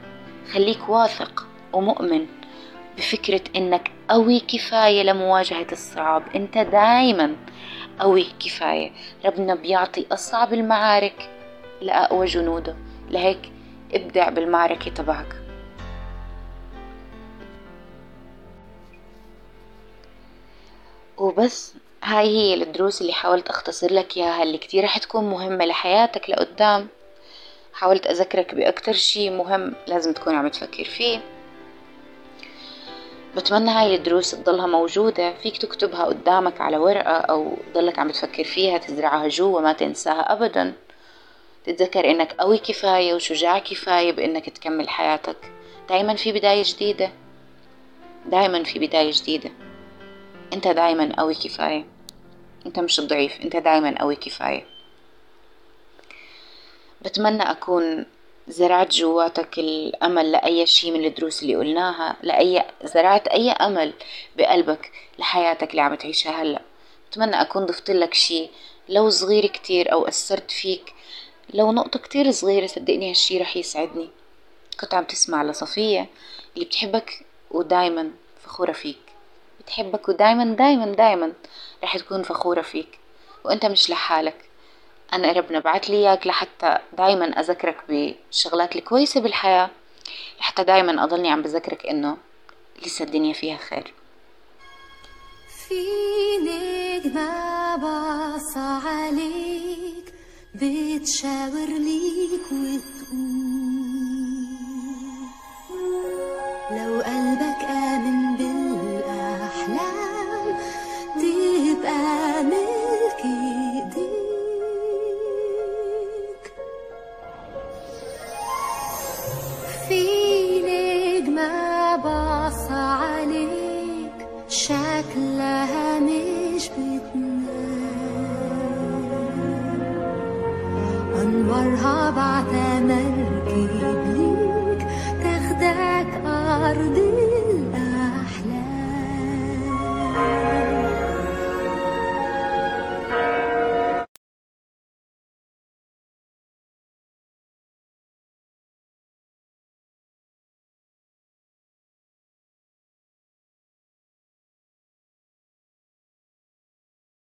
خليك 0.53 0.89
واثق 0.89 1.47
ومؤمن 1.73 2.27
بفكرة 2.99 3.41
إنك 3.57 3.91
قوي 4.11 4.41
كفاية 4.41 5.03
لمواجهة 5.03 5.67
الصعاب. 5.73 6.23
أنت 6.35 6.59
دايما 6.59 7.37
قوي 7.99 8.27
كفاية. 8.41 8.91
ربنا 9.25 9.55
بيعطي 9.55 10.07
أصعب 10.13 10.53
المعارك 10.53 11.31
لأقوى 11.81 12.27
جنوده. 12.27 12.77
لهيك 13.11 13.53
ابدع 13.95 14.29
بالمعركة 14.29 14.91
تبعك. 14.91 15.37
وبس 21.19 21.75
هاي 22.03 22.29
هي 22.29 22.55
الدروس 22.55 23.01
اللي 23.01 23.13
حاولت 23.13 23.49
أختصر 23.49 23.93
لك 23.93 24.17
إياها 24.17 24.43
اللي 24.43 24.59
كتير 24.59 24.85
رح 24.85 24.99
تكون 24.99 25.25
مهمة 25.25 25.65
لحياتك 25.65 26.31
لقدام. 26.31 26.89
حاولت 27.73 28.07
أذكرك 28.07 28.55
بأكتر 28.55 28.93
شي 28.93 29.31
مهم 29.31 29.75
لازم 29.87 30.13
تكون 30.13 30.35
عم 30.35 30.49
تفكر 30.49 30.85
فيه. 30.85 31.38
بتمنى 33.39 33.71
هاي 33.71 33.95
الدروس 33.95 34.31
تضلها 34.31 34.67
موجودة 34.67 35.33
فيك 35.33 35.57
تكتبها 35.57 36.05
قدامك 36.05 36.61
على 36.61 36.77
ورقة 36.77 37.11
أو 37.11 37.57
تضلك 37.75 37.99
عم 37.99 38.11
تفكر 38.11 38.45
فيها 38.45 38.79
تزرعها 38.79 39.29
جوا 39.29 39.61
ما 39.61 39.73
تنساها 39.73 40.33
أبدا. 40.33 40.73
تتذكر 41.65 42.11
إنك 42.11 42.33
قوي 42.33 42.59
كفاية 42.59 43.15
وشجاع 43.15 43.59
كفاية 43.59 44.13
بإنك 44.13 44.51
تكمل 44.51 44.89
حياتك. 44.89 45.37
دايما 45.89 46.15
في 46.15 46.33
بداية 46.33 46.63
جديدة. 46.67 47.11
دايما 48.27 48.63
في 48.65 48.79
بداية 48.79 49.11
جديدة. 49.13 49.51
أنت 50.53 50.69
دايما 50.69 51.13
قوي 51.19 51.35
كفاية. 51.35 51.85
أنت 52.67 52.79
مش 52.79 53.01
ضعيف 53.01 53.41
أنت 53.41 53.57
دايما 53.57 53.99
قوي 53.99 54.17
كفاية. 54.17 54.65
بتمنى 57.03 57.43
أكون 57.43 58.07
زرعت 58.49 58.93
جواتك 58.93 59.59
الأمل 59.59 60.33
لأي 60.33 60.67
شي 60.67 60.91
من 60.91 61.05
الدروس 61.05 61.43
اللي 61.43 61.57
قلناها 61.57 62.17
لأي 62.23 62.65
زرعت 62.85 63.29
أي 63.29 63.51
أمل 63.51 63.93
بقلبك 64.37 64.93
لحياتك 65.19 65.71
اللي 65.71 65.83
عم 65.83 65.95
تعيشها 65.95 66.43
هلأ. 66.43 66.63
بتمنى 67.11 67.41
أكون 67.41 67.67
ضفت 67.67 67.91
لك 67.91 68.15
شي 68.15 68.49
لو 68.89 69.11
صغير 69.11 69.47
كتير 69.47 69.93
أو 69.93 70.09
أثرت 70.09 70.51
فيك 70.51 70.95
لو 71.55 71.73
نقطة 71.73 71.99
كتير 71.99 72.31
صغيرة 72.31 72.67
صدقني 72.67 73.11
هالشي 73.11 73.39
رح 73.39 73.57
يسعدني. 73.57 74.11
كنت 74.81 74.95
عم 74.95 75.05
تسمع 75.05 75.43
لصفية 75.43 76.07
اللي 76.55 76.65
بتحبك 76.65 77.27
ودايما 77.51 78.11
فخورة 78.45 78.73
فيك. 78.73 78.99
بتحبك 79.61 80.09
ودايما 80.09 80.45
دايما 80.45 80.87
دايما 80.87 81.33
رح 81.85 81.97
تكون 81.97 82.23
فخورة 82.23 82.63
فيك. 82.63 82.99
وأنت 83.45 83.67
مش 83.67 83.91
لحالك. 83.91 84.48
أنا 85.13 85.33
ربنا 85.33 85.59
بعت 85.61 85.91
لي 85.91 85.97
إياك 85.97 86.27
لحتى 86.27 86.79
دايما 86.99 87.25
أذكرك 87.41 87.77
بالشغلات 87.89 88.77
الكويسة 88.77 89.21
بالحياة 89.21 89.71
لحتى 90.41 90.65
دايما 90.65 91.05
أضلني 91.05 91.31
عم 91.31 91.43
بذكرك 91.43 91.87
إنه 91.87 92.17
لسه 92.87 93.05
الدنيا 93.05 93.33
فيها 93.33 93.57
خير. 93.57 93.95
في 95.69 95.75
نجمة 96.39 97.77
باصة 97.77 98.89
عليك 98.89 100.15
بتشاور 100.55 101.69
ليك 101.69 102.47
وتقول 102.53 102.98